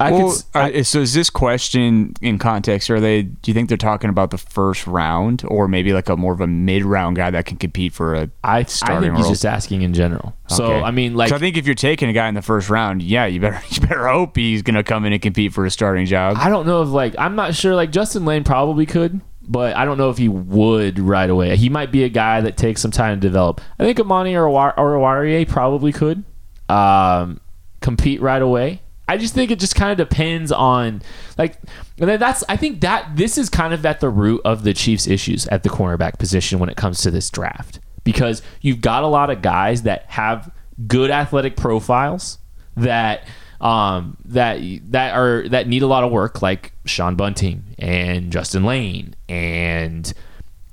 [0.03, 0.43] I well, could.
[0.53, 2.89] I- so is this question in context?
[2.89, 3.23] Are they?
[3.23, 6.41] Do you think they're talking about the first round, or maybe like a more of
[6.41, 9.81] a mid-round guy that can compete for a I, starting I think he's just asking
[9.81, 10.35] in general.
[10.47, 12.69] So I mean, like, so I think if you're taking a guy in the first
[12.69, 15.65] round, yeah, you better you better hope he's going to come in and compete for
[15.65, 16.37] a starting job.
[16.37, 17.75] I don't know if like I'm not sure.
[17.75, 21.55] Like Justin Layne probably could, but I don't know if he would right away.
[21.55, 23.61] He might be a guy that takes some time to develop.
[23.79, 26.23] I think Amani or Oruwariye probably could
[26.69, 27.39] um,
[27.81, 28.81] compete right away.
[29.07, 31.01] I just think it just kind of depends on
[31.37, 31.57] like,
[31.99, 34.73] and then that's I think that this is kind of at the root of the
[34.73, 39.03] Chiefs' issues at the cornerback position when it comes to this draft because you've got
[39.03, 40.51] a lot of guys that have
[40.87, 42.39] good athletic profiles
[42.75, 43.25] that
[43.61, 44.59] um, that
[44.91, 50.13] that are that need a lot of work, like Sean Bunting and Justin Layne and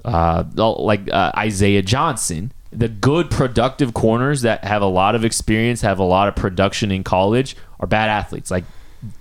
[0.04, 2.52] uh, like uh, Isaiah Johnson.
[2.72, 6.90] The good, productive corners that have a lot of experience, have a lot of production
[6.92, 8.64] in college, are bad athletes, like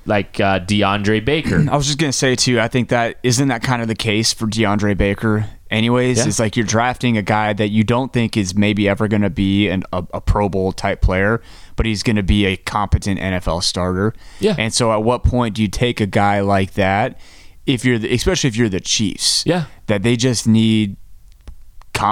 [0.05, 1.65] like uh, DeAndre Baker.
[1.71, 2.59] I was just gonna say too.
[2.59, 5.47] I think that isn't that kind of the case for DeAndre Baker.
[5.71, 6.27] Anyways, Yeah.
[6.27, 9.29] it's like you're drafting a guy that you don't think is maybe ever going to
[9.29, 11.41] be an, a, a Pro Bowl type player,
[11.75, 14.15] but he's going to be a competent NFL starter.
[14.39, 14.55] Yeah.
[14.57, 17.19] And so, at what point do you take a guy like that?
[17.67, 19.65] If you're, the, especially if you're the Chiefs, Yeah.
[19.85, 20.97] that they just need,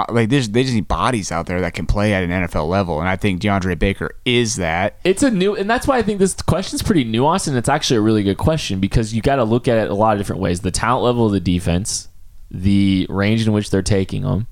[0.08, 3.00] like there's, they just need bodies out there that can play at an NFL level,
[3.00, 4.98] and I think DeAndre Baker is that.
[5.04, 7.96] it's a new and that's why i think this question's pretty nuanced and it's actually
[7.96, 10.42] a really good question because you got to look at it a lot of different
[10.42, 10.60] ways.
[10.60, 12.08] The talent level of the defense
[12.50, 14.46] the range in which they're taking them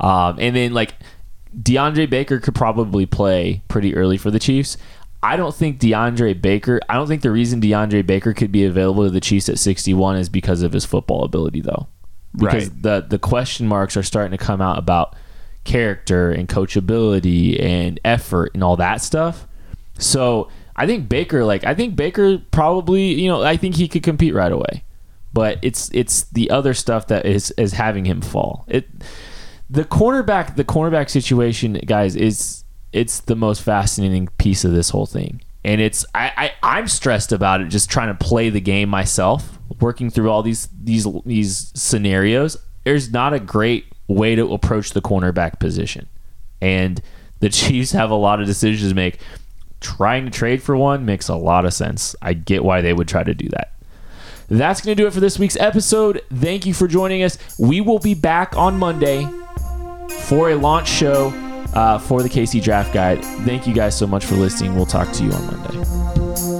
[0.00, 0.94] um, and then like
[1.56, 4.76] deandre baker could probably play pretty early for the chiefs.
[5.22, 9.04] I don't think deandre baker i don't think the reason deandre baker could be available
[9.04, 11.88] to the chiefs at 61 is because of his football ability though
[12.38, 12.82] because Right.
[12.82, 15.14] the the question marks are starting to come out about
[15.64, 19.46] character and coachability and effort and all that stuff.
[19.98, 24.02] So I think Baker, like I think Baker probably, you know, I think he could
[24.02, 24.84] compete right away.
[25.32, 28.64] But it's it's the other stuff that is is having him fall.
[28.68, 28.88] It
[29.68, 35.04] the cornerback the cornerback situation, guys, is it's the most fascinating piece of this whole
[35.06, 35.42] thing.
[35.64, 39.57] And it's I, I I'm stressed about it just trying to play the game myself,
[39.80, 42.56] working through all these these these scenarios.
[42.84, 46.08] There's not a great way to approach the cornerback position.
[46.60, 47.00] And
[47.40, 49.18] the Chiefs have a lot of decisions to make.
[49.80, 52.16] Trying to trade for one makes a lot of sense.
[52.20, 53.74] I get why they would try to do that.
[54.48, 56.22] That's going to do it for this week's episode.
[56.32, 57.38] Thank you for joining us.
[57.58, 59.28] We will be back on Monday
[60.22, 61.28] for a launch show
[61.74, 63.22] uh, for the KC Draft Guide.
[63.44, 64.74] Thank you guys so much for listening.
[64.74, 66.57] We'll talk to you on Monday.